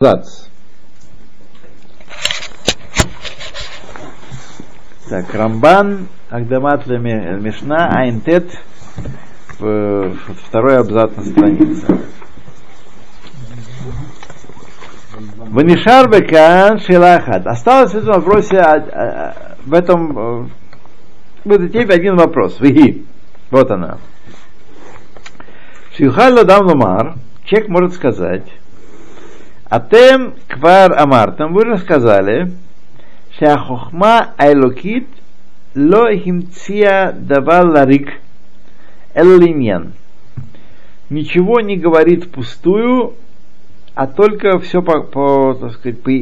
Зац. 0.00 0.46
Так, 5.10 5.34
Рамбан, 5.34 6.06
Агдамат 6.30 6.86
Мишна, 6.86 7.90
Айнтет, 7.90 8.48
второй 9.56 10.78
абзац 10.78 11.16
на 11.16 11.24
странице. 11.24 11.98
Ванишар 15.48 16.08
Бекан 16.08 16.78
Шилахат. 16.78 17.48
Осталось 17.48 17.90
в 17.90 17.96
этом 17.96 18.14
вопросе, 18.20 18.58
а, 18.58 18.76
а, 18.76 19.56
в 19.66 19.74
этом, 19.74 20.52
в 21.44 21.50
этой 21.50 21.70
теме 21.70 21.94
один 21.94 22.14
вопрос. 22.14 22.60
Виги. 22.60 23.04
Вот 23.50 23.68
она. 23.72 23.98
Шихаль 25.96 26.34
Ладам 26.34 26.66
Ламар, 26.66 27.16
человек 27.46 27.68
может 27.68 27.94
сказать, 27.94 28.46
Атем 29.70 30.34
квар 30.48 30.98
амартам, 30.98 31.52
вы 31.52 31.64
рассказали, 31.64 32.52
шахохма 33.38 34.32
айлокит 34.38 35.06
ло 35.74 36.14
химция 36.16 37.12
давал 37.12 37.72
ларик 37.72 38.08
эллиньян. 39.12 39.92
Ничего 41.10 41.60
не 41.60 41.76
говорит 41.76 42.30
пустую, 42.30 43.14
а 43.94 44.06
только 44.06 44.58
все 44.58 44.80
по, 44.80 45.02
по, 45.02 45.54
так 45.54 45.72
сказать, 45.72 46.02
по, 46.02 46.12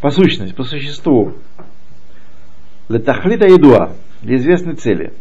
по 0.00 0.10
сущности, 0.10 0.54
по 0.54 0.62
существу. 0.62 1.34
Летахлита 2.88 3.48
едуа, 3.48 3.94
для 4.22 4.36
известной 4.36 4.74
цели. 4.74 5.12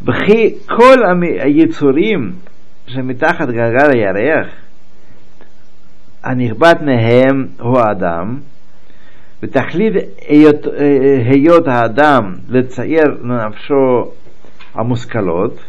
Бхи 0.00 0.58
кол 0.66 1.22
яцурим, 1.22 2.40
шамитахат 2.88 3.50
гагара 3.50 3.96
ярех, 3.96 4.48
הנכבד 6.23 6.75
מהם 6.81 7.47
הוא 7.59 7.79
האדם, 7.79 8.39
ותכלית 9.43 9.93
היות 11.25 11.67
האדם 11.67 12.35
לצייר 12.49 13.17
לנפשו 13.21 14.11
המושכלות, 14.73 15.59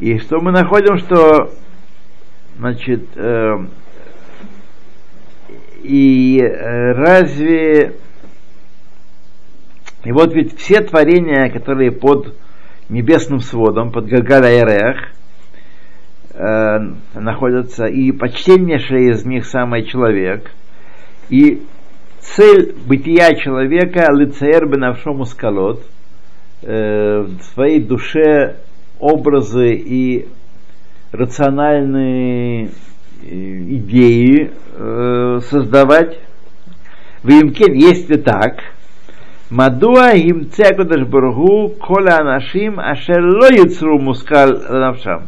и 0.00 0.18
что 0.18 0.40
мы 0.40 0.52
находим, 0.52 0.98
что 0.98 1.52
значит, 2.58 3.02
э, 3.16 3.56
и 5.82 6.40
разве 6.40 7.94
и 10.04 10.12
вот 10.12 10.32
ведь 10.32 10.58
все 10.58 10.80
творения, 10.82 11.50
которые 11.50 11.90
под 11.90 12.36
небесным 12.88 13.40
сводом, 13.40 13.90
под 13.90 14.06
Гагараерех, 14.06 15.12
э, 16.33 16.79
находятся, 17.13 17.85
и 17.85 18.11
почтеннейший 18.11 19.09
из 19.11 19.25
них 19.25 19.45
самый 19.45 19.83
человек, 19.85 20.51
и 21.29 21.61
цель 22.19 22.75
бытия 22.85 23.35
человека 23.35 24.11
лицеер 24.11 24.67
бенавшому 24.67 25.25
скалот, 25.25 25.83
э, 26.61 27.21
в 27.21 27.43
своей 27.53 27.81
душе 27.81 28.57
образы 28.99 29.73
и 29.73 30.27
рациональные 31.11 32.67
э, 32.67 32.69
идеи 33.25 34.51
э, 34.75 35.39
создавать. 35.49 36.19
В 37.21 37.29
имкен, 37.29 37.73
если 37.73 38.17
так, 38.17 38.59
Мадуа 39.49 40.13
им 40.13 40.49
цекудаш 40.49 41.05
баргу 41.07 41.69
кола 41.79 42.17
анашим 42.21 42.79
ашер 42.79 43.23
ло 43.23 43.99
мускал 43.99 44.49
навшам. 44.67 45.27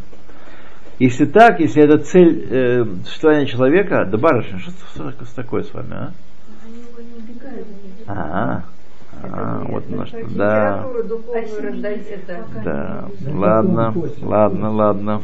Если 0.98 1.26
так, 1.26 1.60
если 1.60 1.84
это 1.84 1.98
цель 1.98 2.48
э, 2.50 2.86
существования 3.06 3.48
человека, 3.48 4.08
да 4.10 4.18
барышня, 4.18 4.60
что, 4.60 4.72
что 4.72 5.36
такое 5.36 5.64
с 5.64 5.74
вами, 5.74 5.94
а? 5.94 6.14
А, 8.08 8.64
а, 9.24 9.64
вот 9.68 9.90
на 9.90 10.06
что, 10.06 10.26
да. 10.30 10.88
Да, 12.64 13.10
ладно, 13.28 13.94
ладно, 14.22 14.72
ладно. 14.72 15.22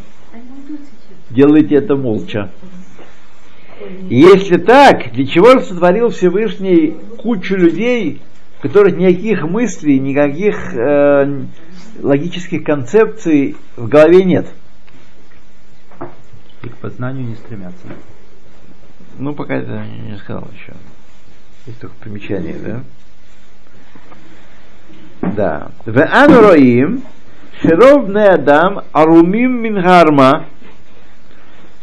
Делайте 1.29 1.75
это 1.75 1.95
молча. 1.95 2.49
Если 4.09 4.57
так, 4.57 5.11
для 5.13 5.25
чего 5.25 5.51
же 5.53 5.61
сотворил 5.61 6.09
Всевышний 6.09 6.97
кучу 7.17 7.55
людей, 7.55 8.21
у 8.59 8.61
которых 8.61 8.97
никаких 8.97 9.43
мыслей, 9.43 9.99
никаких 9.99 10.75
э, 10.75 11.45
логических 12.01 12.63
концепций 12.63 13.55
в 13.77 13.87
голове 13.87 14.23
нет? 14.23 14.47
И 16.63 16.69
к 16.69 16.77
познанию 16.77 17.27
не 17.27 17.35
стремятся. 17.35 17.87
Ну, 19.17 19.33
пока 19.33 19.55
это 19.55 19.83
не 19.85 20.17
сказал 20.17 20.47
еще. 20.53 20.73
Есть 21.65 21.79
только 21.79 21.95
примечание, 21.95 22.55
да? 22.59 22.83
Да. 25.35 25.71
В 25.85 26.03
анроим 26.03 27.03
шеров 27.61 28.09
адам 28.15 28.83
арумим 28.91 29.61
мингарма, 29.61 30.45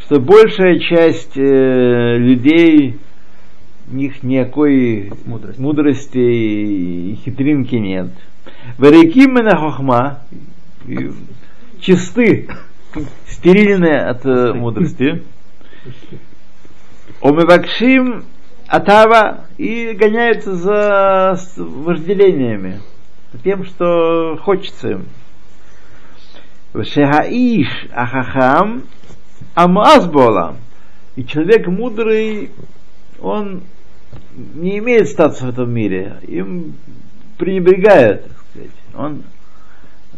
что 0.02 0.20
большая 0.20 0.78
часть 0.80 1.36
э, 1.36 2.16
людей 2.18 2.98
у 3.90 3.94
них 3.94 4.22
никакой 4.22 5.12
мудрости, 5.24 5.60
мудрости 5.60 6.18
и 6.18 7.18
хитринки 7.24 7.76
нет. 7.76 8.08
Вариким 8.76 9.36
хохма 9.36 10.20
чисты 11.80 12.48
стерильные 13.26 14.00
от 14.00 14.24
э, 14.24 14.52
мудрости. 14.52 15.22
Омевакшим 17.20 18.24
атава 18.68 19.46
и 19.56 19.92
гоняются 19.92 20.54
за 20.54 21.38
вожделениями, 21.56 22.80
тем, 23.42 23.64
что 23.64 24.38
хочется 24.42 24.90
им. 24.90 25.06
Шехаиш 26.74 27.88
ахахам 27.92 28.84
амазбола. 29.54 30.56
И 31.16 31.24
человек 31.24 31.66
мудрый, 31.66 32.50
он 33.20 33.62
не 34.54 34.78
имеет 34.78 35.08
статуса 35.08 35.46
в 35.46 35.48
этом 35.50 35.72
мире, 35.72 36.18
им 36.22 36.74
пренебрегает, 37.38 38.24
так 38.24 38.38
сказать. 38.50 38.70
Он 38.94 39.22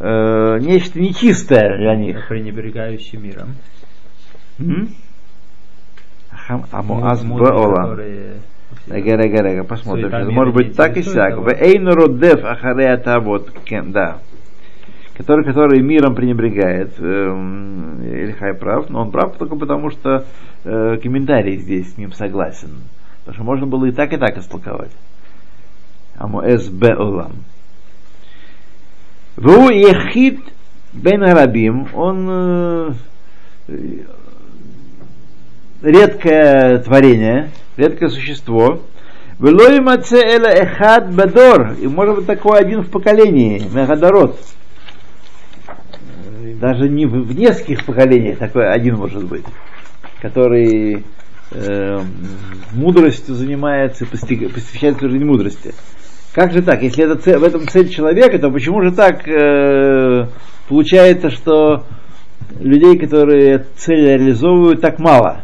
э, 0.00 0.58
нечто 0.60 1.00
нечистое 1.00 1.76
для 1.76 1.94
них. 1.94 2.26
Пренебрегающий 2.28 3.18
миром. 3.18 3.54
Амуаз 6.72 7.24
Баола. 7.24 7.96
Рега, 8.88 9.16
рега, 9.16 9.42
рега, 9.42 9.64
посмотрим. 9.64 10.32
Может 10.32 10.54
быть 10.54 10.76
так 10.76 10.96
и 10.96 11.02
сяк. 11.02 11.38
В 11.38 11.48
Эйну 11.48 11.92
Родев 11.92 12.44
Ахарея 12.44 12.96
Табот. 12.96 13.50
Да. 13.88 14.18
Который, 15.16 15.44
который 15.44 15.82
миром 15.82 16.14
пренебрегает. 16.14 16.98
Эм, 16.98 18.02
Ильхай 18.02 18.54
прав, 18.54 18.88
но 18.88 19.02
он 19.02 19.10
прав 19.10 19.36
только 19.36 19.54
потому, 19.54 19.90
что 19.90 20.24
э, 20.64 20.96
комментарий 21.02 21.58
здесь 21.58 21.92
с 21.92 21.98
ним 21.98 22.12
согласен. 22.12 22.70
Потому 23.20 23.34
что 23.34 23.44
можно 23.44 23.66
было 23.66 23.84
и 23.84 23.92
так, 23.92 24.12
и 24.14 24.16
так 24.16 24.38
истолковать. 24.38 24.92
Амуэс 26.16 26.68
Беолам. 26.68 27.32
Ву 29.40 29.70
ехид 29.70 30.38
бен 30.92 31.22
арабим, 31.24 31.88
он 31.94 32.28
э, 32.28 32.92
редкое 35.80 36.78
творение, 36.80 37.50
редкое 37.78 38.10
существо. 38.10 38.82
Велой 39.38 39.80
маце 39.80 40.18
эла 40.18 40.48
эхад 40.48 41.14
бадор, 41.14 41.72
и 41.80 41.88
может 41.88 42.16
быть 42.16 42.26
такой 42.26 42.60
один 42.60 42.82
в 42.82 42.90
поколении, 42.90 43.62
мегадарот. 43.72 44.38
Даже 46.60 46.90
не 46.90 47.06
в, 47.06 47.22
в 47.22 47.34
нескольких 47.34 47.86
поколениях 47.86 48.36
такой 48.36 48.70
один 48.70 48.96
может 48.96 49.24
быть, 49.24 49.46
который 50.20 51.02
э, 51.52 52.00
мудростью 52.72 53.34
занимается, 53.34 54.04
постиг, 54.04 54.52
посвящает 54.52 55.00
мудрости. 55.00 55.72
Как 56.32 56.52
же 56.52 56.62
так? 56.62 56.82
Если 56.82 57.04
это 57.04 57.16
цель, 57.16 57.38
в 57.38 57.44
этом 57.44 57.66
цель 57.66 57.88
человека, 57.88 58.38
то 58.38 58.50
почему 58.50 58.82
же 58.82 58.92
так 58.92 59.26
э, 59.26 60.28
получается, 60.68 61.30
что 61.30 61.84
людей, 62.60 62.98
которые 62.98 63.66
цель 63.76 64.06
реализовывают, 64.06 64.80
так 64.80 65.00
мало? 65.00 65.42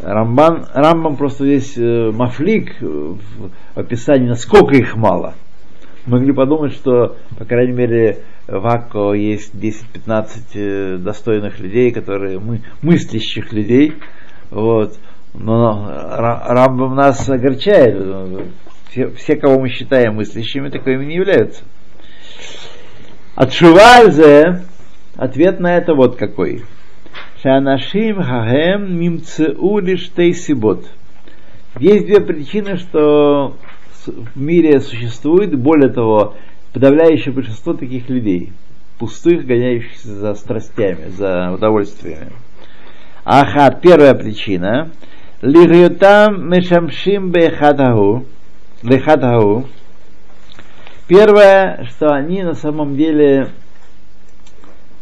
Рамбан, 0.00 0.66
Рамбам 0.72 1.16
просто 1.16 1.44
здесь 1.44 1.76
э, 1.76 2.12
мафлик 2.12 2.80
в 2.80 3.50
описании, 3.74 4.28
насколько 4.28 4.76
их 4.76 4.94
мало. 4.94 5.34
Могли 6.06 6.32
подумать, 6.32 6.72
что, 6.72 7.16
по 7.36 7.44
крайней 7.44 7.72
мере, 7.72 8.18
в 8.46 8.64
Акко 8.64 9.12
есть 9.12 9.52
10-15 9.54 10.28
э, 10.54 10.96
достойных 10.98 11.58
людей, 11.58 11.90
которые 11.90 12.38
мы, 12.38 12.62
мыслящих 12.80 13.52
людей. 13.52 13.94
Вот. 14.50 14.94
Но 15.34 15.86
Рамбам 15.88 16.94
нас 16.94 17.28
огорчает 17.28 17.96
все, 18.90 19.10
все, 19.10 19.36
кого 19.36 19.60
мы 19.60 19.68
считаем 19.68 20.14
мыслящими, 20.14 20.68
таковыми 20.68 21.06
не 21.06 21.16
являются. 21.16 21.62
От 23.34 23.52
Шувальзе 23.52 24.64
ответ 25.16 25.60
на 25.60 25.76
это 25.76 25.94
вот 25.94 26.16
какой. 26.16 26.64
Шанашим 27.42 28.22
хаhem 28.22 28.98
мимцеу 28.98 29.78
лишь 29.78 30.10
тейсибот. 30.10 30.86
Есть 31.78 32.06
две 32.06 32.20
причины, 32.20 32.76
что 32.76 33.56
в 34.06 34.40
мире 34.40 34.80
существует, 34.80 35.56
более 35.56 35.92
того, 35.92 36.34
подавляющее 36.72 37.32
большинство 37.32 37.74
таких 37.74 38.08
людей, 38.08 38.52
пустых, 38.98 39.44
гоняющихся 39.44 40.08
за 40.08 40.34
страстями, 40.34 41.10
за 41.10 41.52
удовольствиями. 41.52 42.32
Ахат, 43.24 43.80
первая 43.82 44.14
причина, 44.14 44.90
лигютам 45.42 46.48
мешамшим 46.48 47.30
бехатаху, 47.30 48.26
лехатаху. 48.82 49.66
Первое, 51.06 51.86
что 51.90 52.10
они 52.12 52.42
на 52.42 52.54
самом 52.54 52.96
деле 52.96 53.48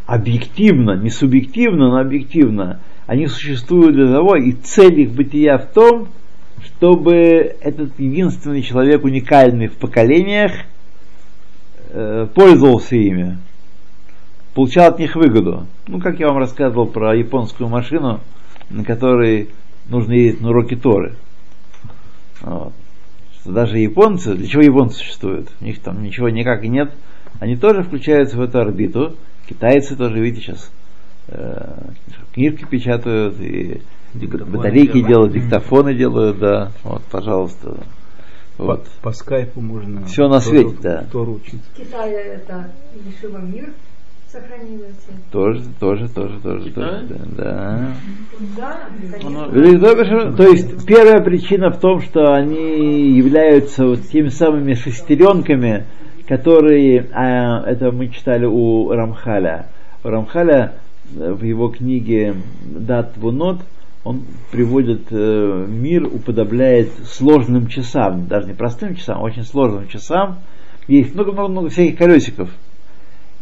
объективно, 0.07 0.93
не 0.97 1.11
субъективно, 1.11 1.91
но 1.91 1.99
объективно, 1.99 2.81
они 3.07 3.27
существуют 3.27 3.97
для 3.97 4.09
того, 4.09 4.37
и 4.37 4.53
цель 4.53 5.01
их 5.01 5.11
бытия 5.11 5.59
в 5.59 5.67
том, 5.67 6.09
чтобы 6.65 7.15
этот 7.61 7.99
единственный 7.99 8.63
человек, 8.63 9.05
уникальный 9.05 9.67
в 9.67 9.77
поколениях, 9.77 10.53
э, 11.91 12.29
пользовался 12.35 12.97
ими, 12.97 13.39
получал 14.55 14.91
от 14.91 14.99
них 14.99 15.17
выгоду. 15.17 15.67
Ну, 15.89 16.01
как 16.01 16.21
я 16.21 16.29
вам 16.29 16.39
рассказывал 16.39 16.87
про 16.87 17.15
японскую 17.15 17.69
машину, 17.69 18.21
на 18.71 18.85
которой 18.85 19.51
нужно 19.89 20.13
ездить 20.13 20.41
на 20.41 20.51
уроки 20.51 20.77
Торы. 20.77 21.15
Вот. 22.41 22.73
Что 23.47 23.53
даже 23.53 23.79
японцы, 23.79 24.35
для 24.35 24.49
чего 24.49 24.61
японцы 24.63 24.97
существуют? 24.99 25.49
У 25.61 25.65
них 25.65 25.79
там 25.79 26.03
ничего 26.03 26.29
никак 26.29 26.65
и 26.65 26.69
нет. 26.69 26.91
Они 27.39 27.57
тоже 27.57 27.85
включаются 27.85 28.37
в 28.37 28.41
эту 28.41 28.59
орбиту. 28.59 29.15
Китайцы 29.49 29.95
тоже, 29.95 30.19
видите, 30.19 30.47
сейчас 30.47 30.73
э, 31.29 31.91
книжки 32.35 32.65
печатают 32.69 33.41
и 33.41 33.83
Диктофоны 34.15 34.57
батарейки 34.57 34.95
делают. 34.95 35.07
делают, 35.07 35.33
диктофоны 35.33 35.95
делают, 35.95 36.39
да. 36.41 36.73
Вот, 36.83 37.03
пожалуйста. 37.05 37.77
Вот. 38.59 38.85
По, 39.01 39.11
по 39.11 39.13
скайпу 39.13 39.61
можно. 39.61 40.05
Всё 40.07 40.27
на 40.27 40.41
Тору- 40.41 40.41
свете, 40.41 40.77
да. 40.83 41.05
В 41.13 41.77
Китае 41.77 42.17
это 42.17 42.73
Ешива 43.07 43.39
Мир. 43.39 43.73
Тоже, 45.31 45.63
тоже, 45.79 46.09
тоже, 46.09 46.41
тоже, 46.41 46.71
тоже, 46.71 47.03
да. 47.37 47.95
Да, 48.57 48.89
То 50.37 50.45
есть 50.45 50.87
первая 50.87 51.23
причина 51.23 51.71
в 51.71 51.81
том, 51.81 52.01
что 52.01 52.33
они 52.33 53.17
являются 53.17 53.87
вот 53.87 54.03
теми 54.03 54.29
самыми 54.29 54.75
шестеренками, 54.75 55.85
которые, 56.27 57.09
а, 57.13 57.63
это 57.67 57.93
мы 57.93 58.09
читали 58.09 58.47
у 58.47 58.91
Рамхаля. 58.91 59.67
У 60.05 60.09
Рамхаля 60.09 60.75
э, 61.15 61.33
в 61.33 61.43
его 61.43 61.69
книге 61.69 62.35
Дат 62.65 63.17
Вунот 63.17 63.61
он 64.07 64.23
приводит 64.53 65.09
э, 65.11 65.67
мир, 65.69 66.05
уподобляет 66.05 66.91
сложным 67.07 67.67
часам, 67.67 68.27
даже 68.29 68.47
не 68.47 68.55
простым 68.55 68.95
часам, 68.95 69.19
а 69.19 69.23
очень 69.23 69.43
сложным 69.43 69.89
часам. 69.89 70.39
Есть 70.87 71.15
много-много-много 71.15 71.71
всяких 71.71 71.99
колесиков. 71.99 72.49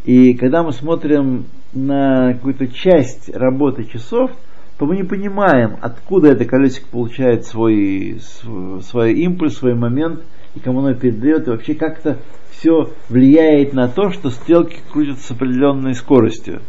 И 0.05 0.33
когда 0.35 0.63
мы 0.63 0.71
смотрим 0.71 1.45
на 1.73 2.33
какую-то 2.33 2.67
часть 2.67 3.29
работы 3.35 3.85
часов, 3.85 4.31
то 4.77 4.85
мы 4.85 4.97
не 4.97 5.03
понимаем, 5.03 5.77
откуда 5.81 6.29
это 6.29 6.45
колесико 6.45 6.87
получает 6.91 7.45
свой, 7.45 8.19
св- 8.21 8.83
свой 8.85 9.13
импульс, 9.13 9.57
свой 9.57 9.73
момент, 9.73 10.21
и 10.53 10.59
кому 10.59 10.79
оно 10.79 10.93
передает, 10.93 11.47
и 11.47 11.51
вообще 11.51 11.73
как-то 11.73 12.17
все 12.51 12.91
влияет 13.09 13.73
на 13.73 13.87
то, 13.87 14.11
что 14.11 14.29
стрелки 14.29 14.77
крутятся 14.91 15.27
с 15.27 15.31
определенной 15.31 15.95
скоростью, 15.95 16.61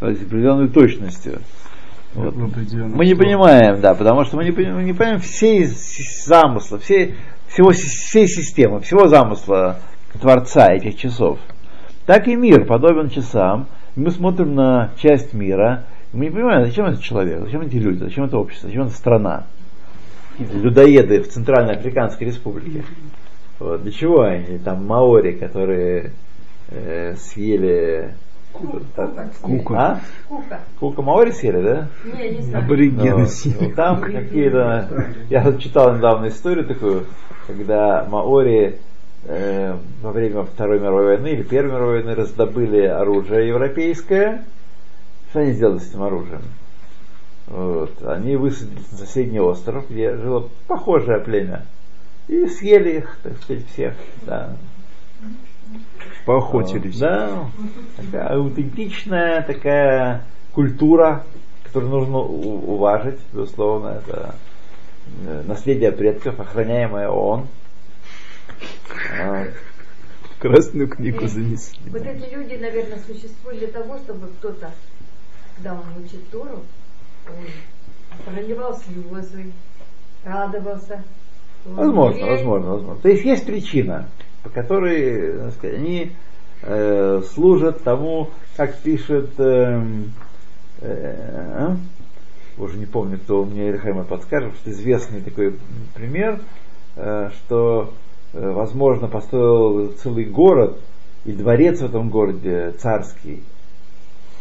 есть 0.00 0.22
определенной 0.22 0.68
точностью. 0.68 1.40
Вот. 2.14 2.34
Мы 2.96 3.06
не 3.06 3.14
понимаем, 3.14 3.80
да, 3.80 3.94
потому 3.94 4.24
что 4.24 4.36
мы 4.36 4.44
не, 4.44 4.50
мы 4.50 4.82
не 4.84 4.92
понимаем 4.92 5.20
всей 5.20 5.66
с- 5.66 6.26
замысла, 6.26 6.78
всей, 6.78 7.14
всего, 7.48 7.70
всей 7.70 8.28
системы, 8.28 8.80
всего 8.80 9.08
замысла 9.08 9.78
Творца 10.20 10.66
этих 10.70 10.96
часов. 10.96 11.38
Так 12.06 12.26
и 12.28 12.34
мир 12.34 12.64
подобен 12.64 13.08
часам. 13.08 13.66
Мы 13.94 14.10
смотрим 14.10 14.54
на 14.54 14.90
часть 14.96 15.34
мира, 15.34 15.84
и 16.12 16.16
мы 16.16 16.24
не 16.24 16.30
понимаем, 16.30 16.64
зачем 16.64 16.86
этот 16.86 17.02
человек, 17.02 17.40
зачем 17.40 17.60
эти 17.62 17.76
люди, 17.76 17.98
зачем 17.98 18.24
это 18.24 18.38
общество, 18.38 18.68
зачем 18.68 18.86
эта 18.86 18.94
страна. 18.94 19.44
Людоеды 20.38 21.20
в 21.22 21.28
Центральной 21.28 21.74
Африканской 21.74 22.26
Республике. 22.26 22.84
Вот. 23.58 23.82
Для 23.82 23.92
чего 23.92 24.22
они? 24.22 24.58
Там 24.58 24.86
маори, 24.86 25.32
которые 25.32 26.12
э, 26.70 27.14
съели... 27.16 28.14
Кука. 28.52 29.78
А? 29.78 30.00
Кука. 30.28 30.60
Кука 30.80 31.02
маори 31.02 31.30
съели, 31.32 31.62
да? 31.62 31.88
Не, 32.04 32.30
не 32.30 32.42
знаю. 32.42 32.64
Аборигены 32.64 33.14
Вот. 33.20 33.30
съели. 33.30 33.68
Ну, 33.68 33.74
Там 33.74 34.00
какие-то... 34.00 34.88
Я 35.30 35.52
читал 35.58 35.96
недавно 35.96 36.28
историю 36.28 36.66
такую, 36.66 37.06
когда 37.46 38.06
маори 38.10 38.78
э, 39.24 39.76
во 40.02 40.12
время 40.12 40.42
Второй 40.44 40.80
мировой 40.80 41.16
войны 41.16 41.28
или 41.28 41.42
Первой 41.42 41.72
мировой 41.72 42.02
войны 42.02 42.14
раздобыли 42.14 42.82
оружие 42.82 43.48
европейское. 43.48 44.44
Что 45.30 45.40
они 45.40 45.52
сделали 45.52 45.78
с 45.78 45.90
этим 45.90 46.02
оружием? 46.02 46.42
Вот. 47.46 48.02
Они 48.04 48.36
высадились 48.36 48.90
на 48.92 48.98
соседний 48.98 49.40
остров, 49.40 49.84
где 49.88 50.16
жило 50.16 50.48
похожее 50.66 51.18
племя. 51.20 51.64
И 52.28 52.46
съели 52.46 52.98
их, 52.98 53.18
так 53.22 53.36
сказать, 53.42 53.66
всех. 53.72 53.94
Да. 54.22 54.56
Поохотились. 56.24 56.98
Да, 56.98 57.46
такая 57.96 58.28
аутентичная 58.36 59.42
такая 59.42 60.22
культура, 60.52 61.24
которую 61.64 61.90
нужно 61.90 62.18
уважить, 62.18 63.18
безусловно, 63.32 64.00
это 64.04 64.34
э, 65.26 65.42
наследие 65.46 65.90
предков, 65.90 66.38
охраняемое 66.38 67.08
ООН. 67.08 67.48
А, 69.10 69.46
Красную 70.38 70.88
книгу 70.88 71.26
занесли. 71.28 71.90
Вот 71.90 72.02
эти 72.02 72.34
люди, 72.34 72.54
наверное, 72.54 72.98
существуют 73.06 73.60
для 73.60 73.68
того, 73.68 73.98
чтобы 73.98 74.26
кто-то, 74.38 74.72
когда 75.56 75.74
он 75.74 76.04
учит 76.04 76.28
Тору, 76.30 76.62
он 77.28 78.24
проливал 78.24 78.76
слезы, 78.76 79.52
радовался. 80.24 81.04
Возможно, 81.64 82.26
возможно, 82.26 82.70
возможно. 82.70 83.02
То 83.02 83.08
есть 83.08 83.24
есть 83.24 83.46
причина, 83.46 84.08
по 84.42 84.50
которой 84.50 85.38
так 85.38 85.54
сказать, 85.54 85.76
они 85.76 86.12
э, 86.62 87.22
служат 87.34 87.84
тому, 87.84 88.30
как 88.56 88.78
пишет, 88.78 89.30
эм, 89.38 90.12
э, 90.80 91.14
а? 91.56 91.76
уже 92.58 92.78
не 92.78 92.86
помню, 92.86 93.18
кто 93.18 93.44
мне 93.44 93.68
Ильхайма 93.70 94.04
подскажет, 94.04 94.54
что 94.56 94.70
известный 94.70 95.20
такой 95.20 95.56
пример, 95.94 96.40
э, 96.96 97.30
что, 97.36 97.94
э, 97.94 98.11
возможно, 98.32 99.08
построил 99.08 99.92
целый 99.92 100.24
город 100.24 100.78
и 101.24 101.32
дворец 101.32 101.80
в 101.80 101.84
этом 101.84 102.08
городе 102.08 102.72
царский. 102.78 103.42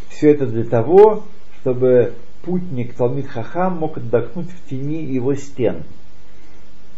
Все 0.10 0.32
это 0.32 0.46
для 0.46 0.64
того, 0.64 1.24
чтобы 1.60 2.14
путник 2.44 2.94
Талмит 2.96 3.28
Хахам 3.28 3.78
мог 3.78 3.98
отдохнуть 3.98 4.50
в 4.50 4.70
тени 4.70 5.04
его 5.04 5.36
стен. 5.36 5.84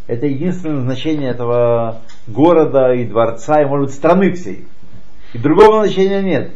Это 0.07 0.25
единственное 0.25 0.77
назначение 0.77 1.29
этого 1.31 2.01
города 2.27 2.93
и 2.93 3.05
дворца, 3.05 3.61
и, 3.61 3.65
может 3.65 3.87
быть, 3.87 3.95
страны 3.95 4.33
всей. 4.33 4.67
И 5.33 5.37
другого 5.37 5.79
назначения 5.79 6.21
нет. 6.21 6.51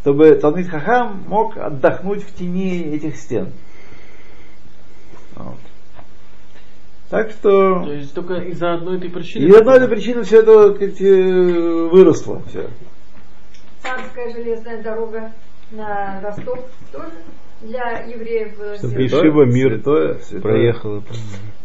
Чтобы 0.00 0.34
Талмит 0.34 0.68
Хахам 0.68 1.24
мог 1.28 1.56
отдохнуть 1.56 2.22
в 2.22 2.34
тени 2.34 2.82
этих 2.94 3.16
стен. 3.16 3.52
Вот. 5.36 5.58
Так 7.10 7.30
что 7.30 7.84
То 7.84 7.92
есть 7.92 8.14
только 8.14 8.34
из-за 8.36 8.74
одной 8.74 8.96
этой 8.96 9.10
причины. 9.10 9.44
из 9.44 9.54
одной 9.56 9.76
этой 9.76 9.88
причины 9.88 10.22
все 10.22 10.40
это 10.40 10.68
так 10.70 10.76
сказать, 10.76 11.00
э, 11.00 11.88
выросло. 11.92 12.42
Все. 12.48 12.68
Царская 13.82 14.32
железная 14.32 14.82
дорога 14.82 15.32
на 15.70 16.20
восток 16.22 16.60
тоже 16.92 17.12
для 17.60 18.00
евреев 18.06 18.56
была 18.58 18.76
Чтобы. 18.76 19.02
Ешива 19.02 19.44
мир 19.44 19.74
Святое, 19.74 20.18
святое. 20.18 20.40
проехала. 20.42 21.02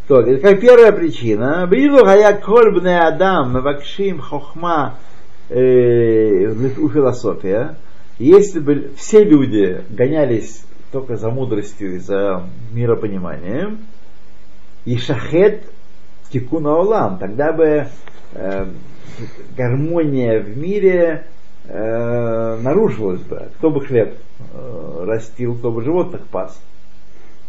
Так, 0.07 0.27
это 0.27 0.41
как 0.41 0.59
первая 0.59 0.91
причина. 0.91 1.67
Билу 1.69 2.03
хая 2.03 2.33
коль 2.39 2.71
бне 2.77 2.99
адам 2.99 3.53
мавакшим 3.53 4.19
хохма 4.19 4.95
э, 5.49 6.47
у 6.77 6.89
философия. 6.89 7.77
Если 8.17 8.59
бы 8.59 8.91
все 8.97 9.23
люди 9.23 9.81
гонялись 9.89 10.65
только 10.91 11.15
за 11.15 11.29
мудростью 11.29 11.95
и 11.95 11.99
за 11.99 12.43
миропониманием, 12.73 13.79
и 14.89 14.97
шахет 14.97 15.71
тикуна 16.31 16.75
олам, 16.75 17.19
тогда 17.19 17.53
бы 17.53 17.89
э, 18.33 18.65
гармония 19.55 20.41
в 20.41 20.57
мире 20.57 21.27
э, 21.65 22.59
нарушилась 22.59 23.21
бы. 23.21 23.49
Кто 23.57 23.69
бы 23.69 23.85
хлеб 23.85 24.17
э, 24.51 25.03
растил, 25.05 25.53
кто 25.53 25.71
бы 25.71 25.83
животных 25.83 26.25
пас. 26.25 26.59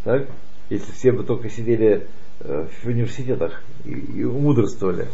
Так? 0.04 0.26
Если 0.68 0.92
все 0.92 1.12
бы 1.12 1.24
только 1.24 1.48
сидели 1.48 2.08
э, 2.40 2.66
в 2.82 2.86
университетах 2.86 3.62
и, 3.86 3.92
и 3.92 4.24
мудрствовали. 4.26 5.08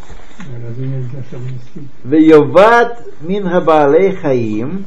Вейоват 2.02 3.06
мин 3.20 3.48
хабалей 3.48 4.16
хаим 4.16 4.86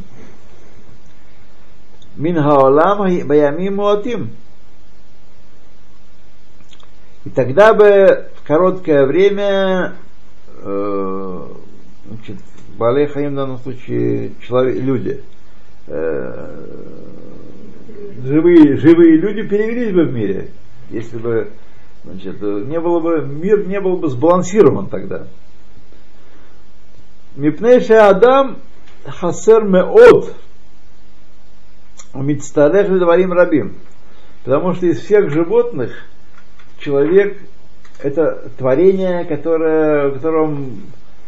мин 2.17 2.35
хаолам 2.35 3.25
баямим 3.25 3.77
муатим. 3.77 4.31
И 7.25 7.29
тогда 7.29 7.73
бы 7.73 8.29
в 8.35 8.47
короткое 8.47 9.05
время 9.05 9.95
э, 10.63 11.45
значит, 12.05 12.37
Хаим 12.77 13.33
в 13.33 13.35
данном 13.35 13.57
случае 13.59 14.31
человек, 14.41 14.81
люди, 14.81 15.23
э, 15.87 16.65
живые, 18.23 18.77
живые 18.77 19.17
люди 19.17 19.47
перевелись 19.47 19.93
бы 19.93 20.05
в 20.05 20.13
мире, 20.13 20.49
если 20.89 21.17
бы 21.17 21.49
значит, 22.05 22.41
не 22.41 22.79
было 22.79 22.99
бы, 22.99 23.25
мир 23.25 23.67
не 23.67 23.81
был 23.81 23.97
бы 23.97 24.07
сбалансирован 24.07 24.87
тогда. 24.87 25.27
Мипнейша 27.35 28.07
Адам 28.09 28.57
хасер 29.05 29.63
меот 29.63 30.33
мицталех 32.13 32.89
ледварим 32.89 33.33
рабим. 33.33 33.75
Потому 34.43 34.73
что 34.73 34.87
из 34.87 34.99
всех 34.99 35.29
животных 35.31 35.91
человек 36.79 37.37
это 38.01 38.49
творение, 38.57 39.25
которое, 39.25 40.09
в 40.09 40.13
котором 40.13 40.83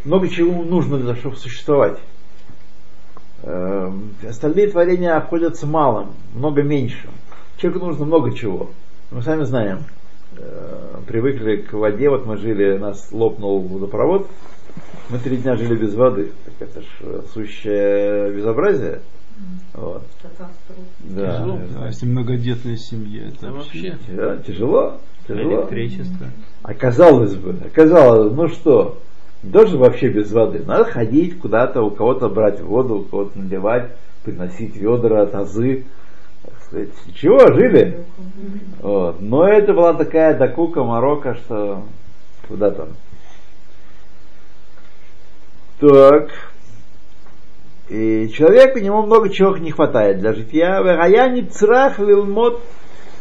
много 0.05 0.29
чего 0.29 0.63
нужно 0.63 0.97
для 0.97 1.07
того, 1.07 1.19
чтобы 1.19 1.35
существовать. 1.35 1.99
Эм, 3.43 4.13
остальные 4.27 4.69
творения 4.69 5.15
обходятся 5.15 5.67
малым, 5.67 6.11
много 6.33 6.63
меньшим. 6.63 7.11
Человеку 7.57 7.85
нужно 7.85 8.05
много 8.05 8.35
чего. 8.35 8.69
Мы 9.11 9.21
сами 9.21 9.43
знаем, 9.43 9.79
э, 10.37 10.99
привыкли 11.07 11.57
к 11.57 11.73
воде, 11.73 12.09
вот 12.09 12.25
мы 12.25 12.37
жили, 12.37 12.77
нас 12.77 13.11
лопнул 13.11 13.59
водопровод, 13.59 14.27
мы 15.09 15.19
три 15.19 15.37
дня 15.37 15.55
жили 15.57 15.75
без 15.75 15.93
воды. 15.95 16.31
Так 16.45 16.69
это 16.69 16.81
ж 16.81 17.23
сущее 17.33 18.31
безобразие. 18.31 19.01
Вот. 19.73 20.03
Да. 20.99 21.37
Тяжело. 21.37 21.59
Да, 21.73 21.87
если 21.87 22.05
многодетная 22.05 22.77
семья, 22.77 23.27
это 23.27 23.51
вообще. 23.51 23.91
вообще. 23.91 24.13
Да, 24.13 24.37
тяжело. 24.37 24.99
Тяжело. 25.27 25.61
Электричество. 25.61 26.27
А 26.63 26.73
казалось 26.73 27.35
бы, 27.35 27.53
казалось, 27.73 28.33
ну 28.33 28.47
что, 28.47 28.99
должен 29.43 29.79
вообще 29.79 30.09
без 30.09 30.31
воды. 30.31 30.63
Надо 30.65 30.85
ходить 30.85 31.39
куда-то, 31.39 31.81
у 31.81 31.91
кого-то 31.91 32.29
брать 32.29 32.61
воду, 32.61 32.99
у 32.99 33.03
кого-то 33.03 33.37
наливать, 33.37 33.91
приносить 34.23 34.75
ведра, 34.75 35.25
тазы. 35.25 35.85
Сказать. 36.65 36.89
Чего, 37.15 37.53
жили? 37.53 38.05
Вот. 38.81 39.21
Но 39.21 39.47
это 39.47 39.73
была 39.73 39.93
такая 39.93 40.37
докука 40.37 40.83
Марокко, 40.83 41.35
что 41.35 41.83
куда 42.47 42.71
там. 42.71 42.89
Так. 45.79 46.29
И 47.89 48.29
человеку 48.33 48.79
у 48.79 48.81
него 48.81 49.01
много 49.01 49.29
чего 49.29 49.57
не 49.57 49.71
хватает 49.71 50.19
для 50.19 50.33
житья. 50.33 50.79
Вегаяни 50.79 51.41
црах 51.41 51.99
лилмот 51.99 52.61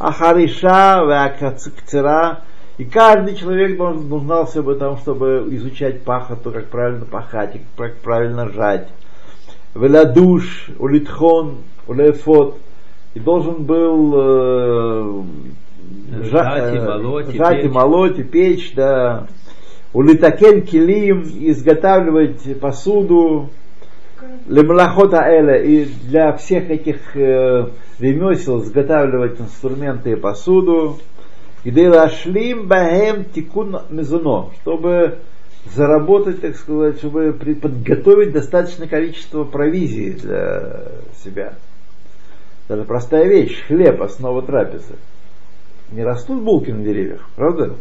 ахариша 0.01 1.05
веакацкцера. 1.07 2.41
И 2.79 2.85
каждый 2.85 3.37
человек 3.37 3.77
должен 3.77 4.09
нуждался 4.09 4.63
бы 4.63 4.75
там, 4.75 4.97
чтобы 4.97 5.47
изучать 5.51 6.03
пахоту, 6.03 6.51
как 6.51 6.67
правильно 6.69 7.05
пахать, 7.05 7.61
как 7.77 7.97
правильно 7.99 8.49
жать. 8.49 8.89
Веладуш, 9.75 10.71
улитхон, 10.79 11.59
улефот. 11.87 12.57
И 13.13 13.21
должен 13.21 13.65
был 13.65 14.13
э, 14.17 15.23
Жать 16.23 16.75
и 16.75 16.77
э, 16.77 16.85
молоть, 16.85 17.35
жать 17.35 17.65
и 17.65 17.69
молоть, 17.69 18.19
и 18.19 18.23
печь, 18.23 18.73
да. 18.75 19.27
Улитакен 19.93 20.63
килим, 20.63 21.23
изготавливать 21.23 22.61
посуду. 22.61 23.51
Лемлахота 24.51 25.19
Эля 25.29 25.63
и 25.63 25.85
для 25.85 26.33
всех 26.33 26.71
этих 26.71 27.17
э, 27.17 27.69
ремесел 28.01 28.61
изготавливать 28.65 29.41
инструменты 29.41 30.11
и 30.11 30.17
посуду. 30.17 30.99
И 31.63 31.85
ашлим 31.85 32.67
бахем 32.67 33.27
тикун 33.27 33.83
мезуно, 33.91 34.51
чтобы 34.61 35.19
заработать, 35.67 36.41
так 36.41 36.57
сказать, 36.57 36.99
чтобы 36.99 37.33
подготовить 37.33 38.33
достаточное 38.33 38.89
количество 38.89 39.45
провизии 39.45 40.11
для 40.11 40.83
себя. 41.23 41.55
Даже 42.69 42.83
простая 42.83 43.29
вещь, 43.29 43.63
хлеб, 43.69 44.03
основа 44.03 44.43
трапезы. 44.43 44.97
Не 45.93 46.03
растут 46.03 46.43
булки 46.43 46.73
на 46.73 46.83
деревьях, 46.83 47.29
правда? 47.37 47.77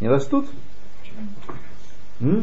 Не 0.00 0.08
растут? 0.08 0.46
М? 2.20 2.42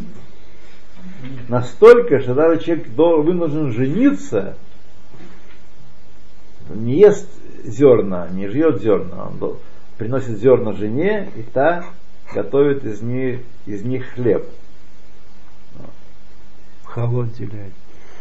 Настолько, 1.47 2.19
что 2.19 2.35
даже 2.35 2.61
человек 2.61 2.87
вынужден 2.89 3.71
жениться, 3.71 4.55
не 6.69 6.99
ест 6.99 7.29
зерна, 7.63 8.27
не 8.29 8.47
жьет 8.47 8.81
зерна, 8.81 9.29
он 9.29 9.57
приносит 9.97 10.37
зерна 10.39 10.73
жене, 10.73 11.29
и 11.35 11.41
та 11.41 11.85
готовит 12.33 12.83
из 12.83 13.01
них, 13.01 13.39
из 13.65 13.83
них 13.83 14.05
хлеб. 14.13 14.45
Деляет. 16.95 17.73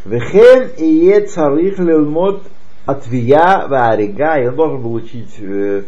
Вехен 0.05 0.71
и 0.77 0.85
е 0.85 1.27
царих 1.27 1.79
лилмот 1.79 2.43
отвия 2.85 3.67
варига, 3.67 4.39
и 4.39 4.47
он 4.47 4.55
должен 4.55 4.83
был 4.83 4.95
учить 4.95 5.35
э, 5.39 5.83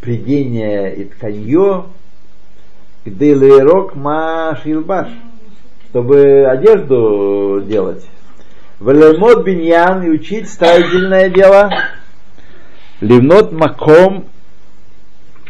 придение 0.00 0.96
и 0.96 1.04
тканье, 1.04 1.84
где 3.04 3.34
лерок 3.34 3.94
ма 3.94 4.58
шилбаш, 4.62 5.08
чтобы 5.92 6.46
одежду 6.46 7.62
делать. 7.66 8.02
Велемот 8.80 9.44
биньян 9.44 10.02
и 10.02 10.08
учить 10.08 10.48
строительное 10.48 11.28
дело. 11.28 11.70
Ливнот 13.02 13.52
маком 13.52 14.24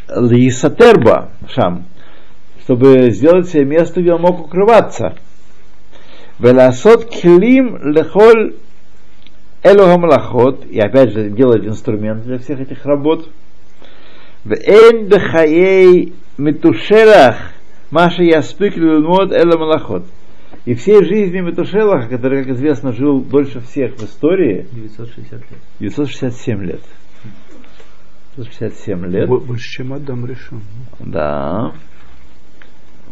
лисатерба 0.09 1.31
шам, 1.49 1.85
чтобы 2.65 3.13
сделать 3.13 3.51
себе 3.51 3.65
место, 3.65 4.03
где 4.03 4.15
он 4.15 4.23
мог 4.23 4.47
укрываться. 4.47 5.15
Веласот 6.41 7.09
клим 7.09 7.93
лехоль 7.93 8.57
элу 9.63 9.85
лахот, 9.85 10.67
и 10.67 10.81
опять 10.81 11.13
же 11.13 11.31
делать 11.31 11.65
инструмент 11.65 12.25
для 12.25 12.39
всех 12.41 12.59
этих 12.59 12.85
работ. 12.85 13.29
Вэйн 14.43 15.07
бхаей 15.07 16.15
метушелах 16.37 17.37
маша 17.93 18.25
яспик 18.25 18.77
лилмод 18.77 19.31
элу 19.31 19.57
малахот. 19.57 20.05
И 20.65 20.75
всей 20.75 21.05
жизни 21.05 21.41
Метушелаха, 21.41 22.09
который, 22.09 22.45
как 22.45 22.55
известно, 22.55 22.93
жил 22.93 23.21
дольше 23.21 23.61
всех 23.61 23.97
в 23.97 24.05
истории, 24.05 24.67
960 24.73 25.33
лет. 25.33 25.61
967 25.81 26.63
лет. 26.63 26.81
967 28.37 29.07
лет. 29.07 29.29
Бо- 29.29 29.41
Больше, 29.41 29.69
чем 29.71 29.93
Адам 29.93 30.25
решил. 30.27 30.61
Да. 31.01 31.73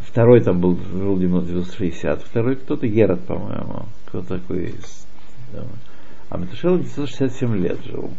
Второй 0.02 0.40
там 0.40 0.60
был, 0.60 0.78
жил 0.92 1.18
960. 1.18 2.22
Второй 2.22 2.56
кто-то 2.56 2.86
Герат, 2.86 3.20
по-моему. 3.26 3.86
Кто 4.06 4.22
такой 4.22 4.66
из... 4.66 5.06
да. 5.52 5.64
А 6.30 6.38
Метушел 6.38 6.78
967 6.78 7.56
лет 7.56 7.78
жил. 7.84 8.10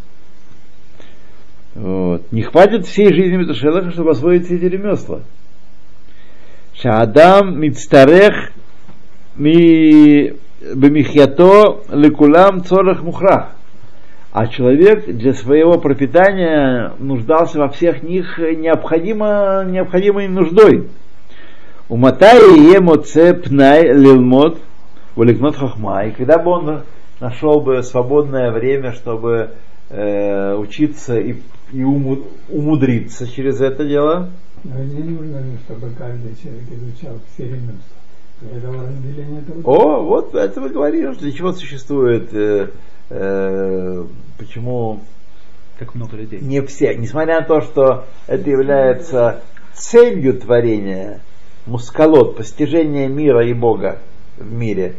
Вот. 1.75 2.29
Не 2.31 2.41
хватит 2.43 2.85
всей 2.85 3.13
жизни 3.13 3.37
Метушелаха, 3.37 3.91
чтобы 3.91 4.11
освоить 4.11 4.45
все 4.45 4.57
эти 4.57 4.65
ремесла. 4.65 5.21
Шаадам 6.73 7.59
мицтарех 7.59 8.33
ми 8.33 8.60
бемихьято 10.75 11.81
лекулам 11.91 12.63
цорах 12.63 13.01
мухрах. 13.03 13.51
А 14.31 14.47
человек 14.47 15.05
для 15.07 15.33
своего 15.33 15.77
пропитания 15.77 16.93
нуждался 16.99 17.59
во 17.59 17.67
всех 17.67 18.01
них 18.01 18.37
необходимо, 18.39 19.65
необходимой 19.67 20.29
нуждой. 20.29 20.87
У 21.89 21.97
Матай 21.97 22.39
емоце 22.39 23.33
пнай 23.33 23.93
лилмот 23.93 24.59
уликнот 25.15 25.57
хохма. 25.57 26.05
И 26.05 26.11
когда 26.11 26.37
бы 26.37 26.51
он 26.51 26.83
нашел 27.19 27.59
бы 27.59 27.83
свободное 27.83 28.51
время, 28.51 28.93
чтобы 28.93 29.51
э, 29.89 30.55
учиться 30.55 31.19
и, 31.19 31.35
и 31.73 31.83
уму- 31.83 32.27
умудриться 32.49 33.27
через 33.27 33.59
это 33.61 33.85
дело, 33.85 34.29
Но 34.63 34.83
не 34.83 35.03
нужно, 35.03 35.41
чтобы 35.65 35.89
каждый 35.97 36.35
человек 36.41 36.65
изучал 36.71 37.19
все 37.33 37.45
ремесла. 37.45 38.00
О, 39.63 40.03
вот 40.03 40.33
это 40.35 40.61
мы 40.61 40.69
говорим, 40.69 41.13
для 41.13 41.31
чего 41.31 41.53
существует, 41.53 42.33
э, 42.33 42.69
э, 43.09 44.05
почему 44.37 45.01
Так 45.77 45.93
много 45.93 46.17
людей. 46.17 46.39
не 46.41 46.61
все, 46.61 46.95
несмотря 46.95 47.41
на 47.41 47.45
то, 47.45 47.61
что 47.61 48.05
это 48.27 48.49
является 48.49 49.41
целью 49.73 50.39
творения, 50.39 51.21
мускалот, 51.65 52.35
постижение 52.35 53.07
мира 53.07 53.45
и 53.45 53.53
Бога 53.53 53.99
в 54.37 54.51
мире. 54.51 54.95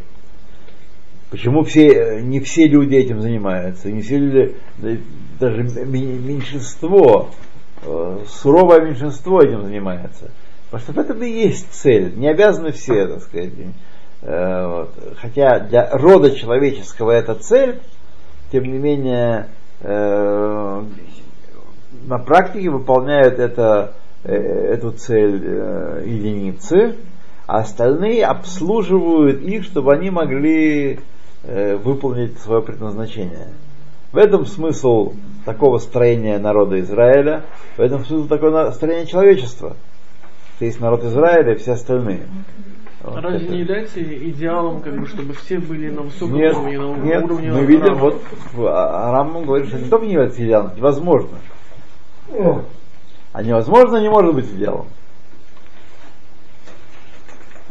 Почему 1.31 1.65
все, 1.65 2.21
не 2.23 2.41
все 2.41 2.69
люди 2.69 2.95
этим 2.95 3.21
занимаются? 3.23 3.91
Не 3.91 4.03
все 4.03 4.19
люди, 4.19 4.55
да, 4.79 4.91
даже 5.41 5.63
меньшинство, 5.63 7.31
э, 7.83 8.19
суровое 8.29 8.83
меньшинство 8.83 9.41
этим 9.41 9.65
занимается. 9.65 10.31
Потому 10.73 10.85
что 10.85 10.93
в 10.95 10.99
этом 11.05 11.23
и 11.23 11.29
есть 11.29 11.71
цель. 11.71 12.15
Не 12.17 12.29
обязаны 12.29 12.73
все, 12.73 13.07
так 13.07 13.21
сказать. 13.21 13.51
Э. 14.23 14.87
Хотя 15.21 15.59
для 15.59 15.91
рода 15.91 16.31
человеческого 16.31 17.11
это 17.11 17.35
цель, 17.35 17.79
тем 18.51 18.65
не 18.65 18.79
менее, 18.79 19.49
э, 19.83 20.83
на 22.07 22.19
практике 22.19 22.71
выполняют 22.71 23.39
это, 23.39 23.93
э, 24.25 24.35
эту 24.35 24.93
цель 24.93 25.35
единицы, 26.07 26.97
а 27.47 27.59
остальные 27.59 28.25
обслуживают 28.25 29.43
их, 29.43 29.65
чтобы 29.65 29.93
они 29.93 30.11
могли 30.11 31.01
выполнить 31.45 32.39
свое 32.39 32.63
предназначение. 32.63 33.49
В 34.13 34.17
этом 34.17 34.47
смысл 34.47 35.15
такого 35.45 35.79
строения 35.79 36.39
народа 36.39 36.79
Израиля, 36.81 37.43
в 37.77 37.81
этом 37.81 38.05
смысл 38.05 38.29
такого 38.29 38.71
строения 38.71 39.07
человечества. 39.07 39.77
Есть 40.63 40.81
народ 40.81 41.03
Израиля 41.03 41.55
и 41.55 41.57
все 41.57 41.73
остальные. 41.73 42.23
Вот 43.03 43.17
Разве 43.21 43.47
это. 43.47 43.53
не 43.53 43.61
является 43.61 44.01
идеалом, 44.01 44.81
как 44.81 44.97
бы, 44.97 45.09
чтобы 45.09 45.35
все 45.35 45.59
были 45.59 45.91
на 45.91 46.03
высоком 46.03 46.37
Нет, 46.37 46.55
уровне, 46.55 46.79
на 46.79 46.95
нет, 46.99 47.25
уровне 47.25 47.53
мы 47.53 47.65
видим, 47.65 47.95
вот 47.97 48.23
а- 48.59 49.11
Рамбам 49.11 49.45
говорит, 49.45 49.67
что 49.67 49.79
не 49.81 49.89
только 49.89 50.07
не 50.07 50.13
является 50.13 50.45
идеалом, 50.45 50.71
невозможно. 50.77 51.39
А 53.33 53.43
невозможно 53.43 53.97
не 53.97 54.09
может 54.09 54.35
быть 54.37 54.47
идеалом. 54.53 54.87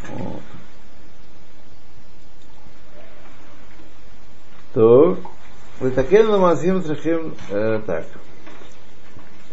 Вот. 0.10 0.41
То, 4.74 5.17
Летакен 5.79 6.29
ламазим 6.29 6.81
трахим, 6.81 7.36
э, 7.51 7.79
так. 7.86 8.05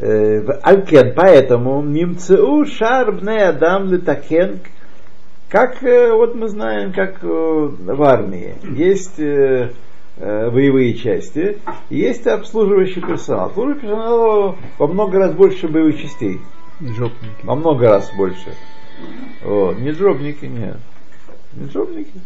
Э, 0.01 0.41
в 0.43 0.61
Алькен, 0.63 1.13
поэтому 1.13 1.83
Мимцеу 1.83 2.65
шар 2.67 3.11
бне 3.11 3.49
адам 3.49 3.91
летакен, 3.91 4.61
как 5.49 5.83
э, 5.83 6.13
вот 6.13 6.37
мы 6.37 6.47
знаем, 6.47 6.93
как 6.93 7.19
э, 7.25 7.27
в 7.27 8.03
армии 8.05 8.55
есть 8.77 9.19
боевые 9.19 10.95
части, 10.95 11.59
есть 11.91 12.27
обслуживающий 12.27 13.01
персонал. 13.01 13.47
Обслуживающий 13.47 13.83
персонал 13.83 14.57
во 14.79 14.87
много 14.89 15.19
раз 15.19 15.33
больше 15.35 15.69
боевых 15.69 16.01
частей. 16.01 16.41
Жопники. 16.81 17.45
Во 17.45 17.55
много 17.55 17.89
раз 17.89 18.11
больше. 18.17 18.55
Вот. 19.45 19.79
Не 19.79 19.91
джобники, 19.91 20.45
нет. 20.45 20.79
Не 21.55 21.69
джобники. 21.69 22.21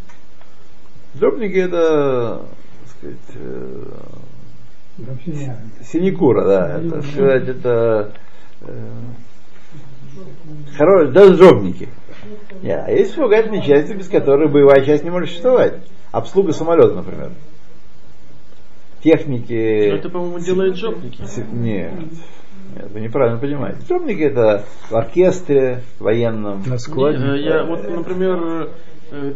Джобники 1.15 1.57
это, 1.57 2.47
так 2.81 2.89
сказать, 2.97 3.35
э, 3.35 3.83
Вообще 3.85 3.93
не 3.93 4.11
армия. 4.13 4.82
Синекура, 5.83 6.45
да. 6.45 6.79
Это, 6.79 7.01
сказать, 7.01 7.47
это 7.47 8.13
э, 8.61 8.89
хорошие, 10.77 11.11
даже 11.11 11.33
джобники. 11.35 11.89
Нет, 12.61 12.83
а 12.85 12.91
есть 12.91 13.11
вспомогательные 13.11 13.63
части, 13.63 13.93
без 13.93 14.07
которых 14.07 14.51
боевая 14.51 14.85
часть 14.85 15.03
не 15.03 15.09
может 15.09 15.29
существовать. 15.29 15.75
Обслуга 16.11 16.53
самолета, 16.53 16.93
например. 16.93 17.31
Техники. 19.03 19.89
Но 19.89 19.95
это, 19.95 20.09
по-моему, 20.09 20.39
делает 20.39 20.77
жопники. 20.77 21.21
Нет. 21.51 21.93
Нет, 22.75 22.91
вы 22.91 23.01
неправильно 23.01 23.39
понимаете. 23.39 23.79
Джобники 23.87 24.21
это 24.21 24.63
в 24.89 24.95
оркестре 24.95 25.81
военном. 25.99 26.63
На 26.65 26.77
складе. 26.77 27.17
Э, 27.17 27.37
я, 27.37 27.63
вот, 27.65 27.83
например, 27.87 28.69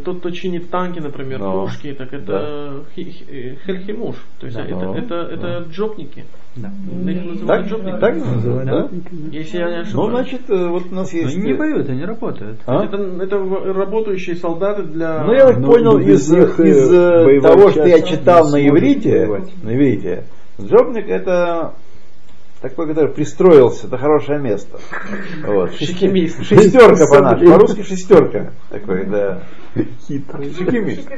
тот, 0.04 0.18
кто 0.18 0.30
чинит 0.30 0.70
танки, 0.70 0.98
например, 0.98 1.38
Ну, 1.40 1.62
пушки, 1.62 1.92
так 1.92 2.12
это 2.12 2.84
хи- 2.96 3.24
э, 3.30 3.54
хельхимуш. 3.66 4.16
То 4.40 4.46
есть 4.46 4.56
Да. 4.58 4.64
это, 4.64 4.74
Ну, 4.76 4.94
это, 4.94 5.14
это 5.14 5.64
джопники. 5.70 6.24
Да. 6.56 6.68
Их 7.10 7.24
называют 7.24 7.46
Так, 7.46 7.66
джопники. 7.70 7.98
так 8.00 8.14
называют, 8.16 8.68
да? 8.68 8.88
Если 9.30 9.58
я 9.58 9.68
не 9.68 9.76
Ну, 9.76 9.80
ошибаюсь. 9.82 10.10
значит, 10.10 10.40
э, 10.50 10.68
вот 10.68 10.82
у 10.90 10.94
нас 10.94 11.12
Но 11.12 11.18
есть... 11.18 11.36
они 11.36 11.44
не 11.46 11.54
поют, 11.54 11.88
они 11.88 12.04
работают. 12.04 12.58
А? 12.66 12.84
Это, 12.84 12.96
это 12.96 13.38
работающие 13.72 14.34
солдаты 14.36 14.82
для... 14.82 15.22
Ну, 15.24 15.32
я 15.32 15.46
так 15.48 15.58
Ну, 15.58 15.70
понял 15.72 15.92
ну, 15.92 15.98
из, 16.00 16.28
них, 16.30 16.58
э, 16.60 16.68
из 16.68 16.92
э, 16.92 17.24
боевая 17.24 17.52
того, 17.54 17.70
что 17.70 17.86
я 17.86 18.00
читал 18.02 18.50
на 18.50 18.66
иврите, 18.68 19.26
на 19.62 19.74
иврите, 19.76 20.24
джобник 20.60 21.08
это 21.08 21.74
такой, 22.60 22.88
который 22.88 23.10
пристроился, 23.12 23.86
это 23.86 23.98
хорошее 23.98 24.38
место. 24.40 24.78
Вот. 25.46 25.74
Шикимист. 25.74 26.42
Шестерка 26.44 27.06
по-нашему, 27.06 27.52
по-русски 27.52 27.82
шестерка. 27.82 28.52
Такой, 28.70 29.04
да. 29.06 29.42
Хитрый. 30.06 30.52
Шикимист. 30.52 31.08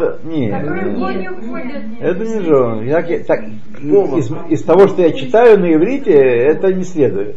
Да, 0.00 0.18
не, 0.24 0.48
это 2.00 2.24
не 2.24 2.40
жен. 2.40 2.82
Я, 2.82 3.02
ке- 3.02 3.20
так, 3.20 3.40
из, 3.44 4.30
из 4.48 4.62
того, 4.62 4.88
что 4.88 5.02
я 5.02 5.12
читаю 5.12 5.58
на 5.60 5.74
иврите, 5.74 6.12
это 6.12 6.72
не 6.72 6.84
следует. 6.84 7.36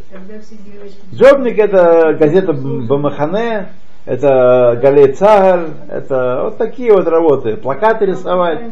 Джобник 1.12 1.58
это 1.58 2.16
газета 2.18 2.52
Бамахане, 2.52 3.68
это 4.06 4.78
Галей 4.80 5.12
Цагар, 5.12 5.68
это 5.88 6.42
вот 6.44 6.58
такие 6.58 6.92
вот 6.92 7.06
работы. 7.06 7.56
Плакаты 7.56 8.06
рисовать, 8.06 8.62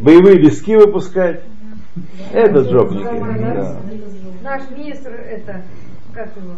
боевые 0.00 0.36
листки 0.38 0.76
выпускать. 0.76 1.40
Это 2.32 2.60
джобники. 2.60 3.04
да. 3.04 3.76
Наш 4.42 4.62
министр, 4.70 5.10
это, 5.10 5.62
как 6.14 6.28
его, 6.36 6.54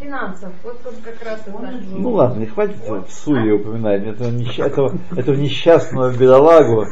финансов, 0.00 0.52
вот 0.62 0.78
он 0.86 0.94
как 1.02 1.22
раз 1.26 1.40
это. 1.46 1.58
Ну 1.90 2.10
ладно, 2.10 2.40
не 2.40 2.46
хватит 2.46 2.76
в 2.86 3.12
суе 3.12 3.54
упоминать 3.54 4.06
этого, 4.06 4.28
несча- 4.28 4.64
этого, 4.66 4.92
этого 5.16 5.34
несчастного 5.34 6.10
бедолагу, 6.12 6.86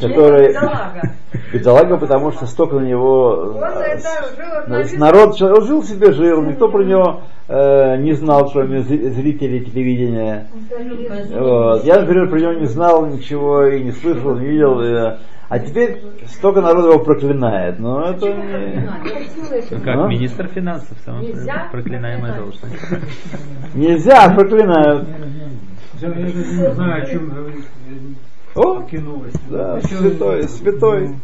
который... 0.00 0.48
Бедолага. 0.48 1.02
Бедолага, 1.52 1.96
потому 1.98 2.32
что 2.32 2.46
столько 2.46 2.76
на 2.80 2.86
него... 2.86 3.54
Он 3.56 3.62
э, 3.62 3.82
это 3.82 4.08
жил 4.36 4.98
на 4.98 4.98
Народ, 5.06 5.36
человек 5.36 5.64
жил 5.64 5.82
себе, 5.84 6.12
жил, 6.12 6.42
никто 6.42 6.68
про 6.68 6.82
него 6.84 7.22
э, 7.48 7.96
не 7.98 8.12
знал, 8.14 8.50
кроме 8.50 8.80
зри- 8.80 9.08
зрителей 9.10 9.64
телевидения. 9.64 10.48
Вот. 11.30 11.84
Я, 11.84 12.00
например, 12.00 12.28
про 12.28 12.40
него 12.40 12.52
не 12.54 12.66
знал 12.66 13.06
ничего 13.06 13.66
и 13.66 13.82
не 13.84 13.92
слышал, 13.92 14.34
не 14.34 14.46
видел. 14.46 14.80
А 15.48 15.58
теперь 15.58 16.02
столько 16.26 16.60
народу 16.60 16.88
его 16.90 16.98
проклинает. 17.04 17.78
Но 17.78 18.02
это 18.10 18.26
не, 18.32 18.88
Ну, 19.70 19.80
как 19.80 19.96
А? 19.96 20.06
министр 20.08 20.48
финансов, 20.48 20.96
самая 21.04 21.22
Нельзя 21.22 21.68
проклинаемая 21.72 22.36
должность. 22.36 22.74
нельзя, 23.74 24.24
а 24.24 24.34
проклинают. 24.34 25.08
Я 26.00 26.08
даже 26.10 26.32
не 26.32 26.74
знаю, 26.74 27.02
о 27.02 27.06
чем 27.06 27.28
говорить. 27.30 27.64
О, 28.54 28.80
Какие 28.82 29.00
новости. 29.00 29.40
да, 29.50 29.80
святой, 29.80 30.42
святой. 30.48 31.16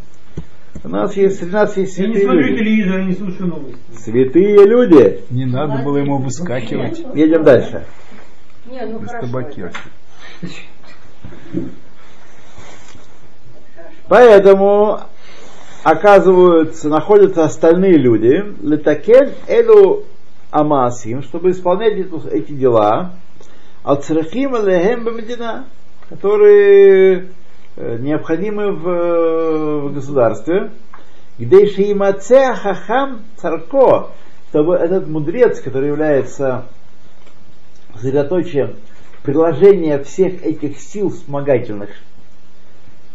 У 0.82 0.88
нас 0.88 1.16
есть, 1.16 1.38
среди 1.38 1.52
нас 1.52 1.76
есть 1.76 1.96
Я 1.98 2.06
не 2.08 2.14
святые 2.14 2.32
смотрю 2.32 2.56
телевизор, 2.58 2.98
я 2.98 3.04
не 3.04 3.14
слушаю 3.14 3.46
новости. 3.48 3.78
Святые 3.96 4.66
люди. 4.66 5.20
Не 5.30 5.46
надо 5.46 5.82
было 5.82 5.98
ему 5.98 6.18
выскакивать 6.18 7.02
Едем 7.14 7.44
дальше. 7.44 7.84
Не, 8.70 8.84
ну 8.86 8.98
без 8.98 9.08
хорошо. 9.10 9.26
табакерки. 9.26 9.78
Поэтому 14.08 15.00
оказываются, 15.82 16.88
находятся 16.88 17.44
остальные 17.44 17.98
люди, 17.98 18.42
летакен 18.62 19.32
элу 19.46 20.04
амасим, 20.50 21.22
чтобы 21.22 21.50
исполнять 21.50 21.94
эти 22.30 22.52
дела, 22.52 23.12
ацрахим 23.82 24.54
алехем 24.54 25.04
бамедина, 25.04 25.64
которые 26.08 27.28
э, 27.76 27.98
необходимы 27.98 28.72
в, 28.72 29.88
в 29.88 29.94
государстве, 29.94 30.70
где 31.38 31.66
шиимаце 31.66 32.54
хахам 32.54 33.22
царко, 33.36 34.10
чтобы 34.50 34.76
этот 34.76 35.08
мудрец, 35.08 35.60
который 35.60 35.88
является 35.88 36.66
сосредоточием 37.94 38.76
приложения 39.22 39.98
всех 40.02 40.44
этих 40.44 40.78
сил 40.78 41.10
вспомогательных, 41.10 41.90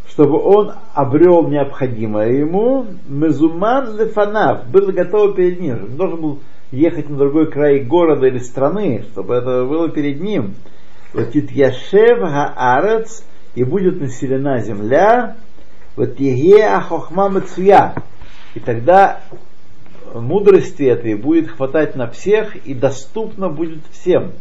чтобы 0.10 0.39
он 0.41 0.74
обрел 0.93 1.48
необходимое 1.48 2.32
ему, 2.32 2.88
мезуман 3.08 3.98
лефанав, 3.98 4.67
был 4.69 4.91
готов 4.91 5.36
перед 5.36 5.60
ним. 5.60 5.84
Он 5.84 5.95
должен 5.98 6.22
был 6.22 6.39
ехать 6.72 7.10
на 7.10 7.17
другой 7.17 7.50
край 7.52 7.80
города 7.80 8.28
или 8.28 8.39
страны, 8.39 9.06
чтобы 9.12 9.36
это 9.36 9.65
было 9.65 9.89
перед 9.89 10.19
ним. 10.19 10.56
Вот 11.13 11.34
яшев 11.34 12.19
хаарец, 12.19 13.24
и 13.56 13.63
будет 13.63 14.00
населена 14.00 14.60
земля, 14.60 15.36
вот 15.95 16.19
еге 16.19 16.65
ахохма 16.65 17.30
мецуя. 17.30 17.95
И 18.56 18.60
тогда 18.60 19.22
мудрости 20.13 20.84
этой 20.84 21.15
будет 21.15 21.50
хватать 21.50 21.95
на 21.95 22.08
всех 22.08 22.56
и 22.56 22.74
доступно 22.74 23.50
будет 23.50 23.80
всем. 23.91 24.32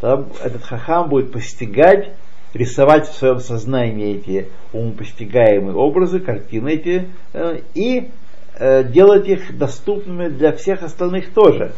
Там 0.00 0.28
этот 0.42 0.62
хахам 0.62 1.08
будет 1.08 1.32
постигать, 1.32 2.12
рисовать 2.54 3.08
в 3.08 3.14
своем 3.14 3.40
сознании 3.40 4.16
эти 4.16 4.48
умопостигаемые 4.72 5.74
образы, 5.74 6.20
картины 6.20 6.70
эти, 6.70 7.08
э, 7.32 7.60
и 7.74 8.10
э, 8.54 8.84
делать 8.84 9.28
их 9.28 9.56
доступными 9.56 10.28
для 10.28 10.52
всех 10.52 10.82
остальных 10.82 11.30
тоже, 11.30 11.72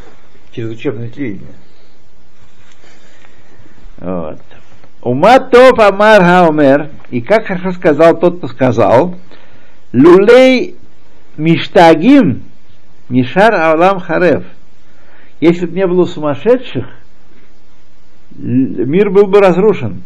через 0.52 0.70
учебное 0.70 1.08
телевидение. 1.08 1.54
Вот. 3.98 4.40
Ума 5.02 5.38
топ 5.40 5.80
амар 5.80 6.22
хаумер, 6.22 6.90
и 7.11 7.20
как 7.20 7.46
хорошо 7.46 7.72
сказал 7.72 8.18
тот, 8.18 8.38
кто 8.38 8.48
сказал, 8.48 9.16
люлей 9.92 10.76
миштагим 11.37 12.44
мишар 13.08 13.54
аулам 13.54 14.00
харев. 14.00 14.44
Если 15.40 15.66
бы 15.66 15.74
не 15.74 15.87
было 15.87 16.04
сумасшедших, 16.04 16.87
мир 18.37 19.11
был 19.11 19.26
бы 19.26 19.40
разрушен. 19.40 20.02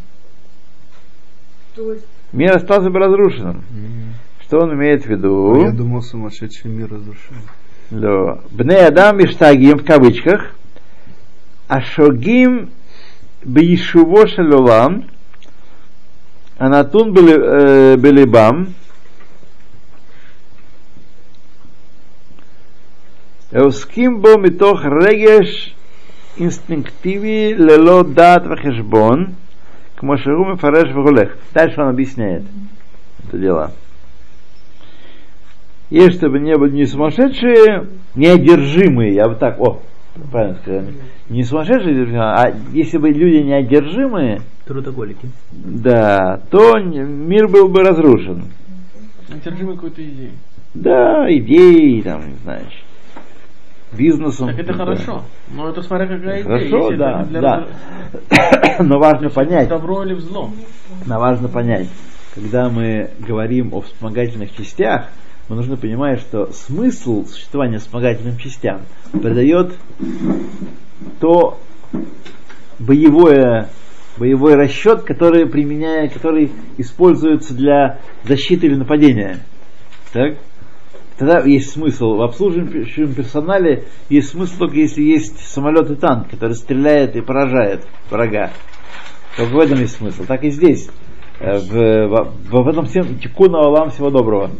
Мир 2.32 2.56
остался 2.56 2.90
бы 2.90 2.98
разрушенным. 2.98 3.64
Mm-hmm. 3.70 4.42
Что 4.46 4.60
он 4.60 4.74
имеет 4.74 5.04
в 5.04 5.08
виду? 5.08 5.54
А 5.54 5.58
я 5.66 5.70
думал, 5.70 6.02
сумасшедший 6.02 6.70
мир 6.70 6.90
разрушен. 6.90 7.36
Да. 7.90 8.38
Бне 8.50 8.76
Адам 8.76 9.18
Миштагим 9.18 9.78
в 9.78 9.84
кавычках. 9.84 10.54
Ашогим 11.68 12.70
Бейшуво 13.44 14.26
Шалюлам. 14.28 15.06
Анатун 16.58 17.14
э, 17.16 17.96
Белибам. 17.96 18.74
Эуским 23.52 24.20
бо 24.20 24.38
митох 24.38 24.84
регеш 24.84 25.74
инстинктиви 26.36 27.54
лело 27.58 28.04
дат 28.04 28.46
вахешбон 28.46 29.36
к 29.96 30.02
Мошеруме 30.02 30.56
Фареш 30.56 30.92
Вагулех. 30.92 31.36
Дальше 31.54 31.80
он 31.80 31.88
объясняет 31.88 32.42
это 33.26 33.38
дело. 33.38 33.72
И 35.90 36.10
чтобы 36.10 36.40
не 36.40 36.56
были 36.56 36.72
не 36.72 36.86
сумасшедшие, 36.86 37.86
неодержимые, 38.14 39.14
я 39.14 39.28
бы 39.28 39.36
так, 39.36 39.60
о, 39.60 39.80
правильно 40.32 40.58
сказал, 40.62 40.82
не 41.28 41.44
сумасшедшие, 41.44 42.20
а 42.20 42.52
если 42.72 42.98
бы 42.98 43.10
люди 43.10 43.44
неодержимые, 43.44 44.40
трудоголики, 44.64 45.30
да, 45.52 46.40
то 46.50 46.78
мир 46.80 47.46
был 47.48 47.68
бы 47.68 47.82
разрушен. 47.82 48.46
Одержимый 49.28 49.76
какой-то 49.76 50.02
идеей. 50.02 50.32
Да, 50.74 51.26
идеей, 51.28 52.02
там, 52.02 52.28
не 52.28 52.36
знаю, 52.42 52.66
бизнесом. 53.92 54.48
Так 54.48 54.58
это 54.58 54.72
да. 54.72 54.78
хорошо. 54.78 55.22
Но 55.50 55.68
это 55.68 55.82
смотря 55.82 56.06
какая 56.06 56.42
идея. 56.42 56.44
Хорошо, 56.44 56.96
да, 56.96 57.24
для 57.24 57.40
да. 57.40 57.66
Но 58.82 58.98
важно 58.98 59.30
понять, 59.30 59.68
Добро 59.68 60.04
или 60.04 60.14
в 60.14 60.20
зло. 60.20 60.50
но 61.06 61.18
важно 61.18 61.48
понять, 61.48 61.88
когда 62.34 62.68
мы 62.68 63.10
говорим 63.18 63.72
о 63.74 63.80
вспомогательных 63.80 64.54
частях, 64.54 65.08
мы 65.48 65.56
нужно 65.56 65.76
понимать, 65.76 66.20
что 66.20 66.50
смысл 66.52 67.24
существования 67.24 67.78
вспомогательным 67.78 68.36
частям 68.36 68.80
придает 69.12 69.74
то 71.20 71.58
боевое, 72.78 73.68
боевой 74.18 74.54
расчет, 74.54 75.02
который 75.02 75.46
применяя, 75.46 76.08
который 76.08 76.50
используется 76.78 77.54
для 77.54 78.00
защиты 78.24 78.66
или 78.66 78.74
нападения. 78.74 79.38
Так? 80.12 80.36
Тогда 81.18 81.40
есть 81.40 81.70
смысл 81.70 82.16
в 82.16 82.22
обслуживающем 82.22 83.14
персонале, 83.14 83.84
есть 84.10 84.28
смысл 84.28 84.58
только 84.58 84.76
если 84.76 85.02
есть 85.02 85.38
самолет 85.48 85.90
и 85.90 85.94
танк, 85.94 86.28
который 86.30 86.52
стреляет 86.52 87.16
и 87.16 87.22
поражает 87.22 87.86
врага. 88.10 88.50
Только 89.36 89.52
в 89.52 89.58
этом 89.58 89.80
есть 89.80 89.96
смысл. 89.96 90.24
Так 90.26 90.44
и 90.44 90.50
здесь. 90.50 90.88
Э, 91.40 91.58
В, 91.58 92.08
в, 92.50 92.62
в 92.62 92.68
этом 92.68 92.86
всем 92.86 93.18
тикун 93.18 93.54
аулам 93.54 93.90
всего 93.90 94.10
доброго. 94.10 94.50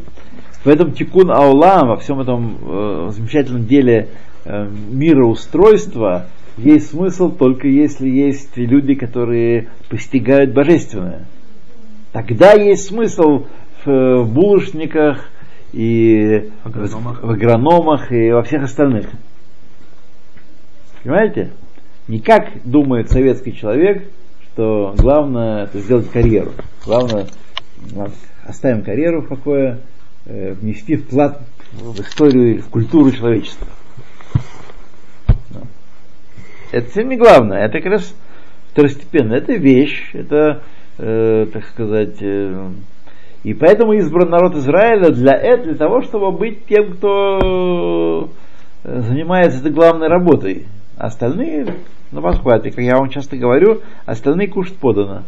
В 0.64 0.68
этом 0.68 0.92
тикун 0.92 1.30
аулам, 1.30 1.88
во 1.88 1.96
всем 1.96 2.20
этом 2.20 2.58
э, 2.60 3.10
замечательном 3.12 3.66
деле 3.66 4.08
э, 4.44 4.68
мироустройства 4.90 6.26
есть 6.56 6.90
смысл 6.90 7.30
только 7.30 7.68
если 7.68 8.08
есть 8.08 8.56
люди, 8.56 8.94
которые 8.94 9.68
постигают 9.90 10.54
божественное. 10.54 11.26
Тогда 12.12 12.52
есть 12.52 12.88
смысл 12.88 13.44
в, 13.84 13.90
э, 13.90 14.24
булочниках 14.24 15.28
и 15.76 16.50
Агрономах. 16.64 17.22
в 17.22 17.30
агрономах 17.30 18.10
и 18.10 18.30
во 18.30 18.42
всех 18.42 18.62
остальных. 18.62 19.10
Понимаете? 21.02 21.50
Не 22.08 22.18
как 22.18 22.48
думает 22.64 23.10
советский 23.10 23.54
человек, 23.54 24.08
что 24.40 24.94
главное 24.96 25.64
это 25.64 25.78
сделать 25.80 26.10
карьеру. 26.10 26.52
Главное, 26.82 27.26
оставим 28.46 28.84
карьеру 28.84 29.20
в 29.20 29.28
покое, 29.28 29.80
э, 30.24 30.54
внести 30.54 30.96
вклад 30.96 31.42
в 31.72 32.00
историю 32.00 32.52
или 32.52 32.60
в 32.60 32.68
культуру 32.68 33.12
человечества. 33.12 33.66
Это 36.72 36.86
совсем 36.86 37.10
не 37.10 37.18
главное, 37.18 37.66
это 37.66 37.80
как 37.80 37.92
раз 37.92 38.14
второстепенно. 38.72 39.34
Это 39.34 39.52
вещь, 39.52 40.10
это, 40.14 40.62
э, 40.96 41.46
так 41.52 41.66
сказать, 41.66 42.16
э, 42.20 42.70
и 43.46 43.54
поэтому 43.54 43.92
избран 43.92 44.28
народ 44.28 44.56
Израиля 44.56 45.12
для 45.12 45.34
этого, 45.34 45.66
для 45.66 45.74
того, 45.76 46.02
чтобы 46.02 46.32
быть 46.32 46.66
тем, 46.66 46.94
кто 46.94 48.28
э, 48.82 49.00
занимается 49.02 49.60
этой 49.60 49.70
главной 49.70 50.08
работой. 50.08 50.66
Остальные, 50.96 51.76
ну, 52.10 52.22
подхваты, 52.22 52.72
как 52.72 52.80
я 52.82 52.96
вам 52.96 53.08
часто 53.08 53.36
говорю, 53.36 53.82
остальные 54.04 54.48
кушать 54.48 54.76
подано. 54.78 55.22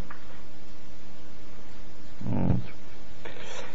Вот. 2.22 2.60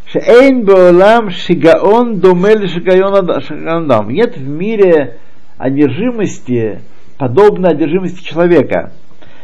Шеэйн 0.08 0.66
беолам 0.66 1.30
шигаон 1.30 2.20
домель 2.20 2.68
шигаон 2.68 4.10
Нет 4.10 4.36
в 4.36 4.46
мире 4.46 5.20
одержимости, 5.58 6.82
подобной 7.18 7.72
одержимости 7.72 8.22
человека. 8.22 8.92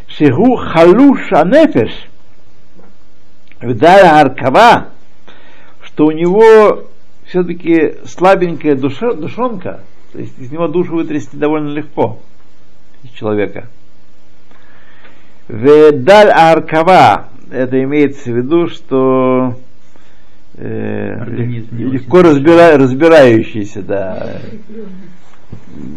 Шигу 0.10 0.58
халуш 0.58 1.32
анефеш. 1.32 2.09
Вдаль 3.62 4.06
аркава, 4.06 4.88
что 5.82 6.06
у 6.06 6.12
него 6.12 6.86
все-таки 7.26 7.96
слабенькая 8.06 8.76
душа, 8.76 9.14
душонка, 9.14 9.82
то 10.14 10.20
есть 10.20 10.40
из 10.40 10.52
него 10.52 10.68
душу 10.68 10.96
вытрясти 10.96 11.36
довольно 11.36 11.70
легко 11.70 12.20
из 13.04 13.12
человека. 13.12 13.68
Ведаль 15.50 16.30
аркава, 16.30 17.30
это 17.52 17.84
имеется 17.84 18.32
в 18.32 18.38
виду, 18.38 18.68
что 18.68 19.60
э, 20.56 21.26
легко 21.72 22.22
разбира, 22.22 22.78
разбирающийся, 22.78 23.82
да. 23.82 24.42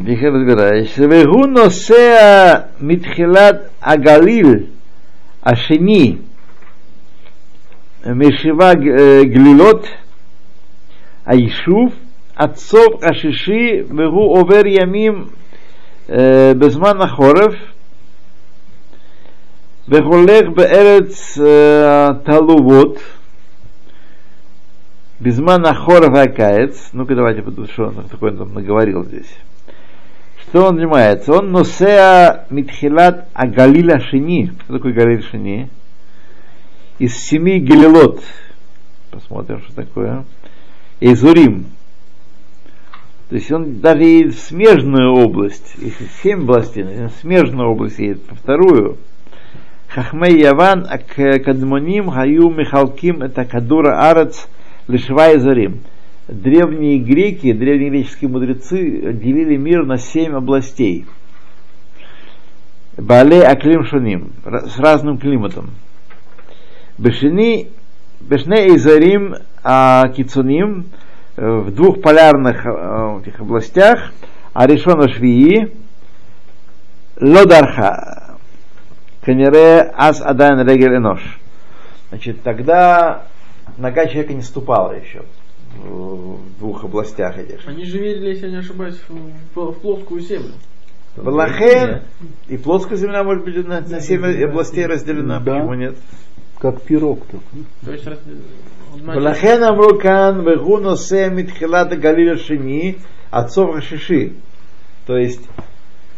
Легко 0.01 0.31
разбирающийся. 0.31 1.07
Вегу 1.07 1.47
носеа 1.47 2.71
митхилат 2.81 3.71
агалил 3.81 4.69
ашени 5.43 6.23
Мешива 8.05 8.75
э, 8.75 9.25
Глилот, 9.25 9.87
Айшув, 11.25 11.93
Отцов 12.35 13.03
Ашиши, 13.03 13.83
Вегу 13.83 14.37
Овер 14.37 14.67
Ямим, 14.67 15.31
э, 16.09 16.55
Безман 16.55 17.01
Ахорев, 17.01 17.57
Вехолех 19.87 20.53
Беэрец 20.53 21.39
э, 21.39 22.15
Талувот, 22.25 22.99
Безман 25.21 25.65
Ахоров 25.65 26.17
Акаец, 26.17 26.91
ну-ка 26.93 27.15
давайте 27.15 27.43
подумаем, 27.43 27.73
что 27.73 27.85
он 27.85 28.09
такое 28.09 28.33
там 28.33 28.53
наговорил 28.55 29.05
здесь. 29.05 29.33
Что 30.41 30.67
он 30.67 30.75
занимается? 30.75 31.33
Он 31.33 31.53
Носеа 31.53 32.47
Митхилат 32.51 33.29
Агалила 33.33 34.01
Шини. 34.01 34.53
Что 34.65 34.75
такое 34.75 34.93
Галил 34.93 35.23
Шини? 35.23 35.71
Из 37.03 37.17
семи 37.17 37.59
гелилот. 37.59 38.23
Посмотрим, 39.11 39.61
что 39.63 39.75
такое. 39.75 40.25
Изурим. 41.01 41.67
То 43.29 43.35
есть 43.35 43.51
он 43.51 43.81
даже 43.81 44.05
и 44.05 44.29
в 44.29 44.35
смежную 44.35 45.13
область, 45.13 45.75
если 45.79 46.07
семь 46.23 46.43
областей, 46.43 46.85
в 46.85 47.21
смежную 47.21 47.71
область 47.71 47.99
едет, 47.99 48.23
по 48.23 48.37
вторую. 48.37 48.99
Хахмей 49.89 50.39
Яван 50.39 50.87
Акадмоним 50.89 52.09
Хаю 52.09 52.51
Михалким 52.51 53.23
это 53.23 53.45
Кадура 53.47 54.09
Арец 54.09 54.47
Лишва 54.87 55.35
Изурим. 55.35 55.81
Древние 56.29 57.01
греки, 57.01 57.53
древние 57.53 57.91
греческие 57.91 58.31
мудрецы 58.31 59.13
делили 59.13 59.57
мир 59.57 59.85
на 59.85 59.99
семь 59.99 60.35
областей. 60.35 61.05
Бале 62.97 63.43
Аклим 63.43 63.85
Шуним, 63.87 64.31
с 64.45 64.79
разным 64.79 65.19
климатом. 65.19 65.71
Бешини, 66.99 67.71
Бешне 68.21 68.77
Изарим 68.77 69.37
а, 69.65 70.09
Кицуним 70.09 70.87
в 71.37 71.71
двух 71.71 72.01
полярных 72.03 72.67
этих 72.67 73.41
областях, 73.41 74.13
а 74.53 74.67
решено 74.67 75.09
Швии, 75.09 75.73
Лодарха, 77.21 78.37
Канере 79.25 79.93
Ас 79.97 80.21
Адан 80.21 80.67
Регель 80.69 80.97
Энош. 80.97 81.21
Значит, 82.11 82.43
тогда 82.43 83.23
нога 83.79 84.07
человека 84.07 84.35
не 84.35 84.43
ступала 84.43 84.93
еще 84.93 85.23
в 85.83 86.39
двух 86.59 86.85
областях 86.85 87.39
этих. 87.39 87.67
Они 87.67 87.85
же 87.85 87.99
верили, 87.99 88.31
если 88.31 88.47
я 88.47 88.53
не 88.53 88.59
ошибаюсь, 88.59 89.01
в, 89.09 89.59
в- 89.59 89.73
плоскую 89.81 90.21
землю. 90.21 90.53
Балахен 91.17 92.03
и 92.49 92.57
плоская 92.57 92.97
земля 92.99 93.23
может 93.25 93.45
быть 93.45 93.67
на, 93.67 93.81
на 93.81 94.01
семь 94.01 94.25
областей 94.45 94.87
разделена, 94.87 95.41
Да. 95.41 95.53
почему 95.55 95.75
нет? 95.75 95.97
Как 96.62 96.82
пирог 96.82 97.26
такой. 97.26 97.64
То 97.86 97.92
есть 97.92 98.08
раз- 98.08 98.18
одна 98.96 99.14
ולכן 99.16 99.64
אמרו 99.64 100.00
כאן, 100.00 100.42
והוא 100.46 100.80
נושא 100.80 101.28
מתחילת 101.32 101.92
הגליל 101.92 102.34
השני 102.34 102.94
עד 103.32 103.48
סוף 103.48 103.76
השישי. 103.76 104.30
То 105.08 105.18
есть 105.18 105.42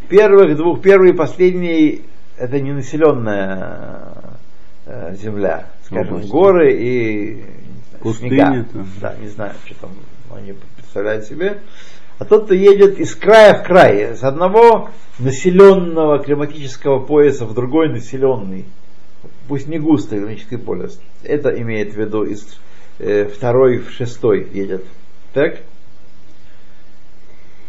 первых 0.09 0.55
двух, 0.57 0.81
первый 0.81 1.11
и 1.11 1.13
последний 1.13 2.01
это 2.37 2.59
не 2.59 2.71
населенная 2.71 4.13
э, 4.85 5.15
земля, 5.15 5.67
скажем, 5.85 6.15
Области. 6.15 6.31
горы 6.31 6.73
и 6.73 7.35
не 7.35 7.41
знаю, 7.41 8.01
Пустыня 8.01 8.45
снега. 8.47 8.65
там. 8.73 8.87
Да, 9.01 9.15
не 9.21 9.27
знаю, 9.27 9.53
что 9.65 9.75
там 9.81 9.91
они 10.35 10.53
представляют 10.77 11.25
себе. 11.25 11.59
А 12.17 12.25
тот, 12.25 12.45
кто 12.45 12.53
едет 12.53 12.97
из 12.99 13.13
края 13.15 13.61
в 13.61 13.67
край, 13.67 14.15
с 14.15 14.23
одного 14.23 14.89
населенного 15.19 16.19
климатического 16.19 17.05
пояса 17.05 17.45
в 17.45 17.53
другой 17.53 17.89
населенный, 17.89 18.65
пусть 19.48 19.68
не 19.68 19.78
густо 19.78 20.16
климатический 20.16 20.58
пояс, 20.58 21.00
это 21.22 21.50
имеет 21.60 21.92
в 21.92 21.96
виду 21.96 22.24
из 22.24 22.58
э, 22.98 23.26
второй 23.26 23.78
в 23.78 23.90
шестой 23.90 24.48
едет. 24.52 24.84
Так? 25.32 25.60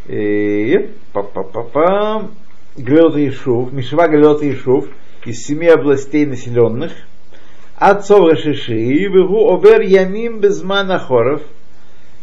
И 0.07 0.91
па-па-па-па. 1.13 2.29
Галилот 2.77 3.15
Ишув, 3.15 3.71
Мишва 3.71 4.07
Галилот 4.07 4.43
Ишув, 4.43 4.87
из 5.25 5.45
семи 5.45 5.67
областей 5.67 6.25
населенных, 6.25 6.91
Отцов 7.77 8.29
Рашиши, 8.29 8.73
Вегу 8.73 9.53
Обер 9.53 9.81
Ямим 9.81 10.39
Безман 10.39 10.91
Ахоров, 10.91 11.41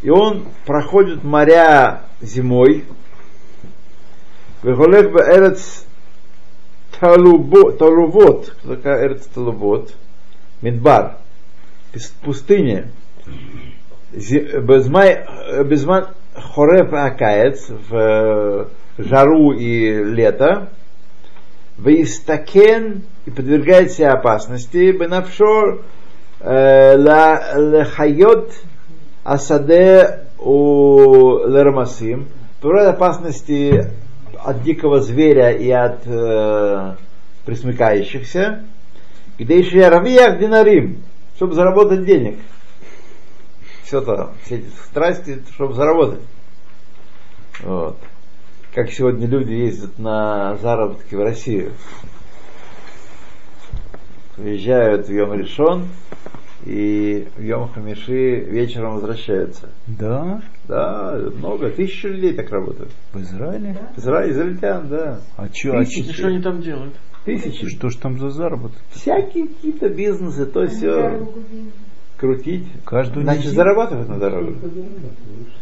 и 0.03 0.11
он 0.11 0.45
проходит 0.67 1.25
моря 1.25 2.03
зимой, 2.21 2.85
Веголех 4.63 5.07
Эрец 5.27 5.87
Талувот, 7.03 8.51
кто 8.51 8.77
такая 8.77 9.07
Эрец 9.09 9.27
Талувот, 9.27 9.93
Мидбар, 10.61 11.17
пис- 11.93 12.15
пустыня, 12.23 12.93
Безмай, 14.13 15.27
Безман 15.65 16.07
Хорев 16.35 16.93
Акаец, 16.93 17.69
в 17.69 17.93
э, 17.93 18.67
жару 18.99 19.51
и 19.51 20.05
лето, 20.05 20.69
Вейстакен 21.77 23.03
и 23.27 23.31
подвергает 23.31 23.91
себя 23.91 24.13
опасности, 24.13 24.93
Бенавшор 24.93 25.83
э, 26.39 26.97
Лехайот 26.97 28.53
Асаде 29.25 30.21
у 30.39 31.47
Лермасим, 31.49 32.29
подвергает 32.61 32.91
опасности 32.91 33.91
от 34.45 34.63
дикого 34.63 35.01
зверя 35.01 35.51
и 35.51 35.71
от 35.71 36.07
э, 36.07 36.97
присмыкающихся, 37.45 38.65
где 39.39 39.59
еще 39.59 39.89
Равиях 39.89 40.39
Динарим, 40.39 41.03
чтобы 41.37 41.55
заработать 41.55 42.05
денег. 42.05 42.39
Все 43.85 44.01
то, 44.01 44.33
все 44.45 44.57
эти 44.57 44.69
страсти, 44.87 45.43
чтобы 45.53 45.75
заработать. 45.75 46.21
Вот. 47.61 47.99
Как 48.75 48.91
сегодня 48.91 49.27
люди 49.27 49.53
ездят 49.53 49.99
на 49.99 50.57
заработки 50.57 51.15
в 51.15 51.21
Россию. 51.21 51.73
Приезжают 54.37 55.09
в 55.09 55.13
Йом 55.13 55.35
Решон 55.35 55.89
и 56.65 57.27
в 57.37 57.43
Йом 57.43 57.69
Хамиши 57.69 58.41
вечером 58.41 58.95
возвращаются. 58.95 59.69
Да, 59.87 60.41
Да, 60.69 61.19
много, 61.37 61.71
тысячи 61.71 62.07
людей 62.07 62.35
так 62.35 62.51
работают. 62.51 62.91
в 63.13 63.21
Израиле. 63.21 63.77
Изра- 63.97 64.31
Израильтян, 64.31 64.89
да. 64.89 65.21
А 65.37 65.49
чё, 65.49 65.77
а 65.77 65.85
что 65.85 66.29
они 66.29 66.41
там 66.41 66.61
делают? 66.61 66.95
Тысячи. 67.25 67.69
Что 67.69 67.89
ж 67.89 67.97
там 67.97 68.19
за 68.19 68.31
заработок? 68.31 68.79
Всякие 68.91 69.47
какие-то 69.49 69.89
бизнесы, 69.89 70.47
то 70.47 70.67
все 70.67 71.27
крутить. 72.17 72.67
Каждую 72.85 73.25
Значит, 73.25 73.43
неделю 73.45 73.57
зарабатывают 73.57 74.09
на 74.09 74.19
дорогу. 74.19 74.55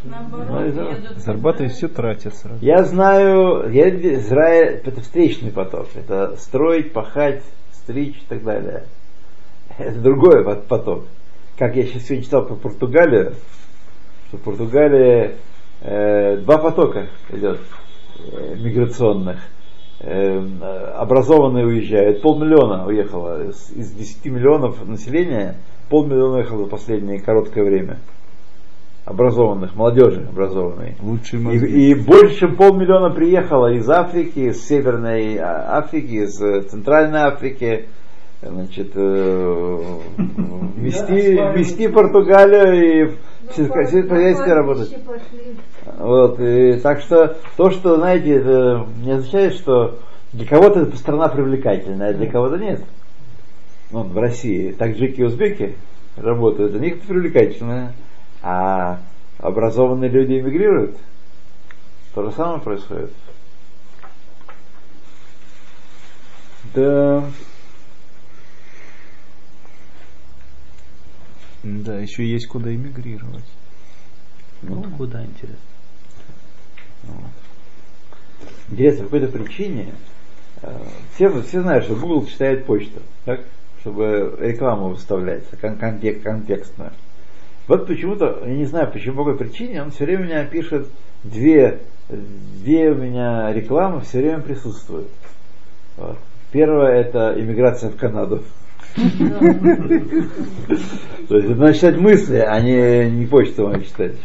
Наоборот, 0.03 0.97
зарабатывают, 1.17 1.73
все 1.73 1.87
тратят 1.87 2.35
сразу. 2.35 2.57
Я 2.63 2.83
знаю, 2.83 3.71
я, 3.71 3.89
Израиль, 4.15 4.81
это 4.83 5.01
встречный 5.01 5.51
поток. 5.51 5.87
Это 5.95 6.35
строить, 6.37 6.93
пахать, 6.93 7.43
стричь 7.73 8.15
и 8.17 8.25
так 8.27 8.43
далее. 8.43 8.83
Это 9.81 9.99
другой 9.99 10.43
пот- 10.43 10.67
поток. 10.67 11.05
Как 11.57 11.75
я 11.75 11.83
сейчас 11.83 12.03
сегодня 12.03 12.23
читал 12.23 12.45
про 12.45 12.55
Португалию, 12.55 13.33
что 14.27 14.37
в 14.37 14.41
Португалии 14.41 15.31
э, 15.81 16.37
два 16.37 16.57
потока 16.57 17.07
идет 17.29 17.59
э, 18.31 18.55
миграционных. 18.55 19.37
Э, 19.99 20.39
образованные 20.97 21.65
уезжают. 21.65 22.21
Полмиллиона 22.21 22.87
уехало 22.87 23.47
из, 23.49 23.71
из 23.71 23.91
10 23.91 24.25
миллионов 24.25 24.87
населения, 24.87 25.57
полмиллиона 25.89 26.37
уехало 26.37 26.63
за 26.63 26.69
последнее 26.69 27.19
короткое 27.21 27.63
время. 27.63 27.99
Образованных, 29.05 29.75
молодежи 29.75 30.27
образованной. 30.29 30.95
Лучшие 31.01 31.41
И, 31.41 31.43
мозги. 31.43 31.89
и 31.91 31.95
больше, 31.95 32.39
чем 32.39 32.55
полмиллиона 32.55 33.09
приехало 33.09 33.73
из 33.73 33.87
Африки, 33.89 34.39
из 34.39 34.65
Северной 34.67 35.37
а, 35.37 35.77
Африки, 35.79 36.23
из 36.23 36.39
э, 36.41 36.61
Центральной 36.61 37.19
Африки, 37.21 37.87
значит, 38.41 38.91
э, 38.95 39.99
вести, 40.77 41.57
вести 41.57 41.87
Португалию 41.87 42.73
и 42.73 43.03
в 43.05 43.57
сельско- 43.57 43.89
сельскохозяйстве 43.89 44.53
работать. 44.53 44.97
Вот, 45.97 46.39
и 46.39 46.73
так 46.79 47.01
что 47.01 47.37
то, 47.57 47.69
что, 47.69 47.97
знаете, 47.97 48.31
это 48.35 48.87
не 49.03 49.11
означает, 49.11 49.53
что 49.53 49.99
для 50.33 50.45
кого-то 50.45 50.81
эта 50.81 50.97
страна 50.97 51.27
привлекательная, 51.27 52.11
а 52.11 52.13
для 52.13 52.29
кого-то 52.29 52.57
нет. 52.57 52.83
Вот 53.91 54.07
в 54.07 54.17
России 54.17 54.71
таджики 54.71 55.19
и 55.19 55.23
узбеки 55.23 55.75
работают, 56.15 56.71
для 56.71 56.81
них 56.81 56.97
это 56.97 57.07
привлекательно, 57.07 57.93
а 58.41 58.99
образованные 59.37 60.09
люди 60.09 60.39
эмигрируют. 60.39 60.97
То 62.13 62.23
же 62.23 62.31
самое 62.31 62.61
происходит. 62.61 63.11
Да. 66.73 67.23
Да, 71.63 71.99
еще 71.99 72.25
есть 72.25 72.47
куда 72.47 72.73
эмигрировать. 72.73 73.45
Вот 74.63 74.87
куда 74.97 75.23
интересно. 75.23 75.57
Интересно, 78.69 79.03
по 79.05 79.09
какой-то 79.11 79.37
причине 79.37 79.93
э, 80.61 80.77
все, 81.15 81.41
все 81.41 81.61
знают, 81.61 81.85
что 81.85 81.95
Google 81.95 82.25
читает 82.25 82.65
почту, 82.65 83.01
так? 83.25 83.41
чтобы 83.81 84.37
рекламу 84.39 84.89
выставлять 84.89 85.43
кон- 85.59 85.77
контек- 85.77 86.21
контекстную. 86.21 86.91
Вот 87.67 87.87
почему-то, 87.87 88.41
я 88.45 88.53
не 88.53 88.65
знаю 88.65 88.91
почему, 88.91 89.17
по 89.17 89.31
какой 89.31 89.47
причине, 89.47 89.81
он 89.81 89.91
все 89.91 90.05
время 90.05 90.25
меня 90.25 90.45
пишет 90.45 90.87
две, 91.23 91.79
две 92.09 92.91
у 92.91 92.95
меня 92.95 93.51
рекламы 93.53 94.01
все 94.01 94.19
время 94.19 94.39
присутствуют. 94.39 95.09
Вот. 95.97 96.17
Первое 96.51 97.01
это 97.01 97.33
иммиграция 97.37 97.89
в 97.89 97.97
Канаду. 97.97 98.43
То 98.95 99.01
есть 101.37 101.49
это 101.49 101.55
надо 101.55 101.73
читать 101.73 101.97
мысли, 101.97 102.37
а 102.37 102.59
не, 102.59 103.09
не 103.09 103.25
почту 103.25 103.65
вам 103.67 103.83
читать. 103.83 104.15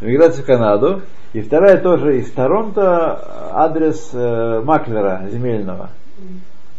Иммиграция 0.00 0.42
в 0.42 0.46
Канаду. 0.46 1.02
И 1.32 1.40
вторая 1.42 1.78
тоже 1.78 2.18
из 2.18 2.30
Торонто 2.32 3.52
адрес 3.54 4.10
э, 4.12 4.62
маклера 4.64 5.28
земельного. 5.30 5.90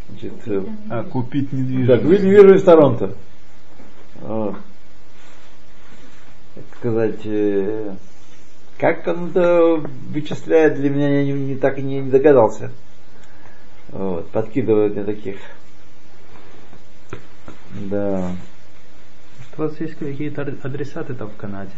Значит, 0.09 0.33
э, 0.45 0.61
А, 0.89 1.03
купить 1.03 1.49
да, 1.51 1.57
недвижимость. 1.57 2.03
купить 2.03 2.23
недвижимость 2.23 2.63
в 2.63 2.65
Торонто. 2.65 3.13
Вот. 4.19 4.55
Так 6.55 6.63
сказать, 6.79 7.19
э, 7.23 7.93
как 8.77 9.07
он 9.07 9.29
это 9.29 9.81
вычисляет, 10.09 10.75
для 10.75 10.89
меня 10.89 11.21
я 11.21 11.23
не, 11.23 11.31
не 11.31 11.55
так 11.55 11.79
и 11.79 11.81
не, 11.81 12.01
не 12.01 12.11
догадался. 12.11 12.71
Вот, 13.89 14.27
подкидывают 14.31 14.95
мне 14.95 15.05
таких. 15.05 15.37
Да. 17.75 18.35
У 19.57 19.61
вас 19.61 19.79
есть 19.79 19.95
какие-то 19.95 20.41
ад- 20.43 20.65
адресаты 20.65 21.13
там 21.13 21.29
в 21.29 21.35
Канаде? 21.35 21.71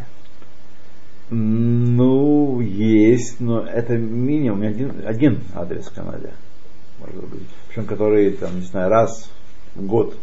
Ну, 1.30 2.60
есть, 2.60 3.40
но 3.40 3.64
это 3.66 3.96
минимум 3.96 4.62
один, 4.62 5.06
один 5.06 5.40
адрес 5.54 5.86
в 5.86 5.94
Канаде, 5.94 6.32
может 7.00 7.24
быть. 7.28 7.48
Причем 7.68 7.86
который, 7.86 8.30
там, 8.32 8.56
не 8.56 8.66
знаю, 8.66 8.90
раз 8.90 9.30
в 9.74 9.84
год 9.86 10.16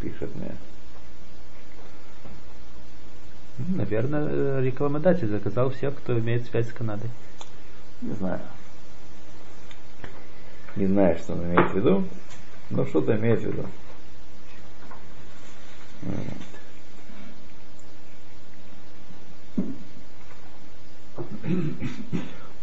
пишет 0.00 0.34
мне. 0.34 0.52
Ну, 3.58 3.76
Наверное, 3.76 4.28
э, 4.28 4.62
рекламодатель 4.64 5.28
заказал 5.28 5.70
всех, 5.70 5.96
кто 5.96 6.18
имеет 6.18 6.46
связь 6.46 6.68
с 6.68 6.72
Канадой. 6.72 7.08
Не 8.02 8.12
знаю. 8.14 8.40
Не 10.76 10.86
знаю, 10.86 11.16
что 11.18 11.32
он 11.32 11.44
имеет 11.44 11.70
в 11.70 11.74
виду, 11.74 12.04
но 12.68 12.84
что-то 12.84 13.16
имеет 13.16 13.40
в 13.40 13.46
виду. 13.46 13.64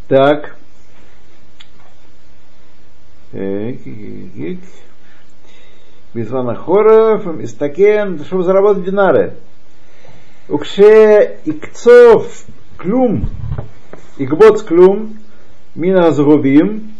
Так. 0.07 0.55
Мизванахоров, 6.13 7.25
Мистакен, 7.25 8.23
чтобы 8.23 8.43
заработать 8.43 8.83
динары. 8.83 9.37
Укше 10.49 11.39
икцов 11.45 12.45
клюм, 12.77 13.29
игбот 14.17 14.61
клюм, 14.63 15.17
мина 15.73 16.11
згубим, 16.11 16.93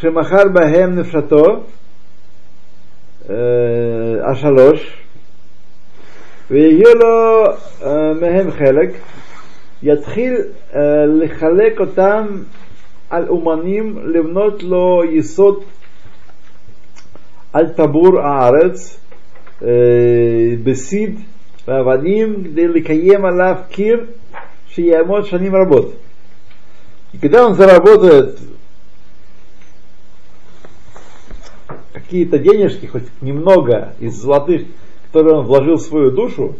шемахар 0.00 0.48
бахем 0.48 0.96
нефшато, 0.96 1.66
אה, 3.29 3.35
השלוש, 4.31 4.97
ויהיה 6.51 6.93
לו 6.93 7.45
אה, 7.83 8.13
מהם 8.13 8.51
חלק, 8.51 8.89
יתחיל 9.83 10.33
אה, 10.75 11.05
לחלק 11.05 11.79
אותם 11.79 12.27
על 13.09 13.27
אומנים, 13.29 13.99
לבנות 14.03 14.63
לו 14.63 15.03
יסוד 15.11 15.63
על 17.53 17.67
טבור 17.67 18.19
הארץ, 18.19 18.99
אה, 19.63 19.67
בסיד 20.63 21.19
ואבנים, 21.67 22.43
כדי 22.43 22.67
לקיים 22.67 23.25
עליו 23.25 23.55
קיר 23.69 24.05
שיעמוד 24.67 25.25
שנים 25.25 25.55
работ. 25.55 25.85
И 27.13 27.17
когда 27.17 27.45
он 27.45 27.55
заработает 27.55 28.37
какие-то 32.12 32.38
денежки, 32.38 32.84
хоть 32.84 33.04
немного 33.22 33.94
из 33.98 34.16
золотых, 34.16 34.64
которые 35.06 35.38
он 35.38 35.46
вложил 35.46 35.76
в 35.76 35.80
свою 35.80 36.10
душу, 36.10 36.56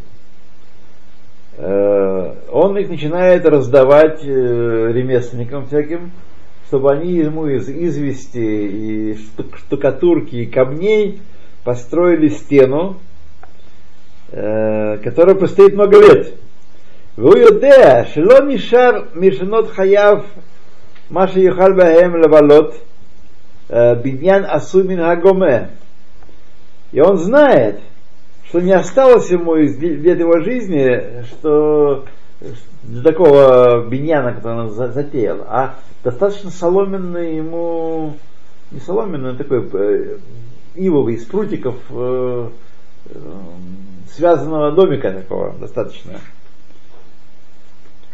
э, 1.58 2.34
он 2.50 2.78
их 2.78 2.88
начинает 2.88 3.44
раздавать 3.44 4.22
э, 4.24 4.92
ремесленникам 4.94 5.66
всяким, 5.66 6.12
чтобы 6.68 6.90
они 6.90 7.12
ему 7.12 7.48
из 7.48 7.68
извести 7.68 8.38
и 8.38 9.18
штукатурки 9.58 10.36
и 10.36 10.46
камней 10.46 11.20
построили 11.64 12.28
стену, 12.28 12.96
э, 14.30 14.96
которая 15.04 15.34
простоит 15.34 15.74
много 15.74 16.00
лет. 16.00 16.32
Вуюдея, 17.18 18.08
шело 18.14 18.42
нишар 18.46 19.10
мишанот 19.14 19.70
хаяв, 19.70 20.24
маша 21.10 21.40
юхар 21.40 21.74
баэм 21.74 22.22
лавалот– 22.22 22.74
биньян 23.72 24.44
асу 24.44 24.84
мин 24.84 25.00
хагоме. 25.00 25.70
И 26.92 27.00
он 27.00 27.16
знает, 27.16 27.80
что 28.48 28.60
не 28.60 28.72
осталось 28.72 29.30
ему 29.30 29.56
из 29.56 29.78
лет 29.78 30.18
его 30.18 30.40
жизни, 30.40 31.24
что 31.24 32.04
для 32.82 33.02
такого 33.02 33.88
биньяна, 33.88 34.34
который 34.34 34.64
он 34.64 34.70
за- 34.72 34.92
затеял, 34.92 35.38
а 35.48 35.76
достаточно 36.04 36.50
соломенный 36.50 37.36
ему, 37.36 38.16
не 38.70 38.80
соломенный, 38.80 39.30
а 39.30 39.34
такой 39.36 39.68
э, 39.72 40.18
ивовый, 40.74 41.14
из 41.14 41.24
прутиков 41.24 41.76
э, 41.90 42.48
э, 43.06 43.18
связанного 44.14 44.72
домика 44.72 45.12
такого 45.12 45.54
достаточно. 45.58 46.20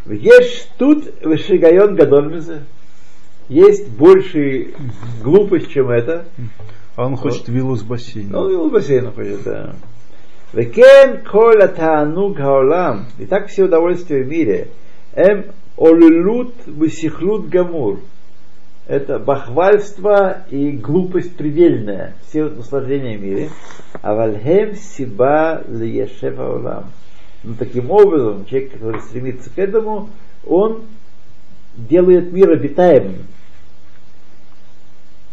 Есть 0.06 0.70
тут 0.78 1.04
вышигайон 1.22 1.96
гадольмизе. 1.96 2.62
Есть 3.48 3.88
большая 3.90 4.66
глупость, 5.22 5.70
чем 5.70 5.90
это. 5.90 6.26
А 6.96 7.06
он 7.06 7.16
хочет 7.16 7.48
виллу 7.48 7.76
с 7.76 7.82
бассейном. 7.82 8.32
Ну, 8.32 8.50
и 8.50 8.68
в 8.68 8.72
бассейн 8.72 9.10
хочет, 9.12 9.42
да. 9.44 9.74
Векен 10.52 11.24
кол 11.24 11.62
атаануг 11.62 12.38
хаолам. 12.38 13.06
И 13.18 13.26
так 13.26 13.48
все 13.48 13.64
удовольствия 13.64 14.22
в 14.22 14.28
мире. 14.28 14.68
Эм 15.14 15.46
олилут 15.76 16.54
высихлут 16.66 17.48
гамур. 17.48 18.00
Это 18.86 19.18
бахвальство 19.18 20.38
и 20.50 20.70
глупость 20.70 21.36
предельная. 21.36 22.14
Все 22.26 22.44
наслаждения 22.48 23.16
в 23.16 23.22
мире. 23.22 23.50
А 24.02 24.14
вальхем 24.14 24.74
сиба 24.74 25.62
лиешев 25.68 26.38
аолам. 26.38 26.86
Но 27.44 27.54
таким 27.58 27.90
образом, 27.90 28.44
человек, 28.46 28.72
который 28.72 29.00
стремится 29.00 29.50
к 29.50 29.58
этому, 29.58 30.10
он 30.46 30.82
делает 31.76 32.32
мир 32.32 32.50
обитаемым. 32.50 33.26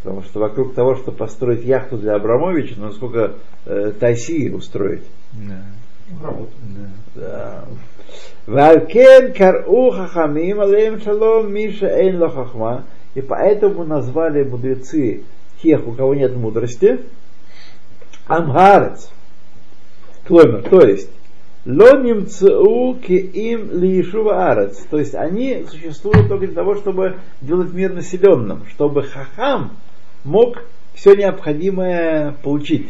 Потому 0.06 0.22
что 0.22 0.39
вокруг 0.39 0.76
того, 0.76 0.94
что 0.98 1.12
построить 1.12 1.65
яхту 1.65 1.98
для 1.98 2.13
Абрамовича, 2.13 2.76
ну 2.78 2.91
сколько 2.91 3.34
э, 3.65 3.91
Тайсии 4.00 4.50
устроить. 4.52 5.02
Да. 5.34 5.65
Работу. 6.22 6.52
Да. 7.15 7.65
Валкен 8.46 9.34
кару 9.34 9.89
хахамим 9.89 10.62
алейм 10.62 11.00
миша 11.52 11.88
эйн. 11.88 12.22
И 13.15 13.22
поэтому 13.22 13.84
назвали 13.84 14.44
мудрецы 14.44 15.24
тех, 15.63 15.88
у 15.88 15.94
кого 15.94 16.13
нет 16.13 16.36
мудрости, 16.36 17.00
амгарец. 18.28 19.10
Кломер, 20.28 20.70
то 20.70 20.82
есть 20.82 21.10
ло 21.65 21.98
немцу 21.98 23.00
ки 23.04 23.13
им 23.13 23.72
лишува 23.72 24.52
арец. 24.52 24.86
То 24.88 25.00
есть 25.00 25.15
они 25.15 25.65
существуют 25.68 26.28
только 26.28 26.46
для 26.46 26.56
того, 26.56 26.76
чтобы 26.76 27.15
делать 27.41 27.74
мир 27.74 27.91
населенным, 27.91 28.68
чтобы 28.70 29.02
хахам 29.02 29.72
мог 30.26 30.64
все 30.94 31.16
необходимое 31.16 32.34
получить. 32.44 32.90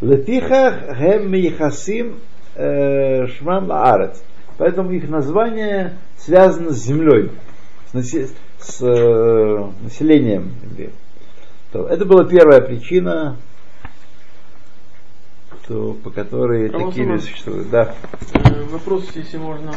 Летихах 0.00 0.98
гем 0.98 1.30
мейхасим 1.30 2.18
э, 2.54 3.26
шмам 3.26 3.68
лаарец. 3.68 4.22
Поэтому 4.58 4.92
их 4.92 5.08
название 5.08 5.98
связано 6.16 6.70
с 6.70 6.84
землей, 6.84 7.30
с, 7.92 8.80
э, 8.80 9.70
населением. 9.82 10.52
То 11.72 11.88
Это 11.88 12.04
была 12.04 12.24
первая 12.24 12.60
причина, 12.60 13.36
то, 15.66 15.94
по 16.04 16.10
которой 16.10 16.68
А 16.68 16.86
такие 16.86 17.06
люди 17.06 17.22
существуют. 17.22 17.70
Да. 17.70 17.94
Э, 18.34 18.64
Вопрос, 18.70 19.10
если 19.14 19.38
можно, 19.38 19.72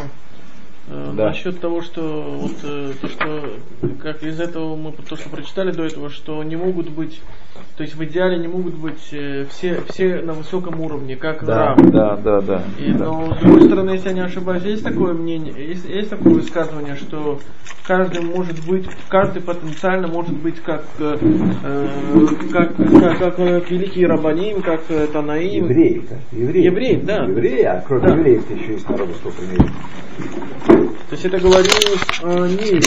Да. 0.87 1.27
насчет 1.27 1.59
того, 1.59 1.81
что 1.81 2.01
вот 2.01 2.53
э, 2.63 2.91
то, 3.01 3.07
что 3.07 3.43
как 4.03 4.21
из 4.23 4.39
этого 4.39 4.75
мы 4.75 4.91
то, 4.91 5.15
что 5.15 5.29
прочитали 5.29 5.71
до 5.71 5.83
этого, 5.83 6.09
что 6.09 6.43
не 6.43 6.55
могут 6.55 6.89
быть, 6.89 7.19
то 7.75 7.81
есть 7.83 7.95
в 7.95 8.03
идеале 8.03 8.37
не 8.37 8.47
могут 8.47 8.75
быть 8.75 9.01
э, 9.11 9.45
все 9.49 9.81
все 9.89 10.21
на 10.21 10.33
высоком 10.33 10.79
уровне, 10.81 11.15
как 11.15 11.43
Да, 11.43 11.71
Авраам. 11.71 11.91
да, 11.91 12.15
да, 12.17 12.41
да. 12.41 12.63
И, 12.77 12.91
да. 12.93 13.05
но 13.05 13.33
с 13.33 13.39
другой 13.39 13.63
стороны, 13.63 13.89
если 13.91 14.09
я 14.09 14.13
не 14.13 14.21
ошибаюсь, 14.21 14.63
есть 14.63 14.83
такое 14.83 15.13
мнение, 15.13 15.53
есть, 15.57 15.89
есть 15.89 16.09
такое 16.11 16.33
высказывание, 16.35 16.95
что 16.95 17.39
каждый 17.87 18.21
может 18.21 18.63
быть, 18.67 18.85
каждый 19.09 19.41
потенциально 19.41 20.07
может 20.07 20.37
быть 20.37 20.59
как, 20.61 20.85
э, 20.99 21.17
э, 21.63 21.87
как, 22.51 22.75
как, 22.75 23.17
как, 23.17 23.39
э, 23.39 23.61
великий 23.69 24.05
Рабаним, 24.05 24.61
как 24.61 24.81
э, 24.89 25.07
Танаим. 25.07 25.65
Евреи, 25.65 26.03
евреи. 26.31 26.65
Евреи, 26.65 27.01
да. 27.03 27.23
Евреи, 27.25 27.63
а 27.63 27.83
кроме 27.87 28.07
Да. 28.07 28.15
евреев 28.15 28.49
еще 28.51 28.73
есть 28.73 28.87
народы, 28.87 29.13
сколько 29.15 29.41
в 29.41 29.51
мире. 29.51 29.65
То 31.15 31.21
есть 31.21 31.33
это 31.33 31.39
говорилось 31.39 32.01
э, 32.23 32.47
не 32.49 32.77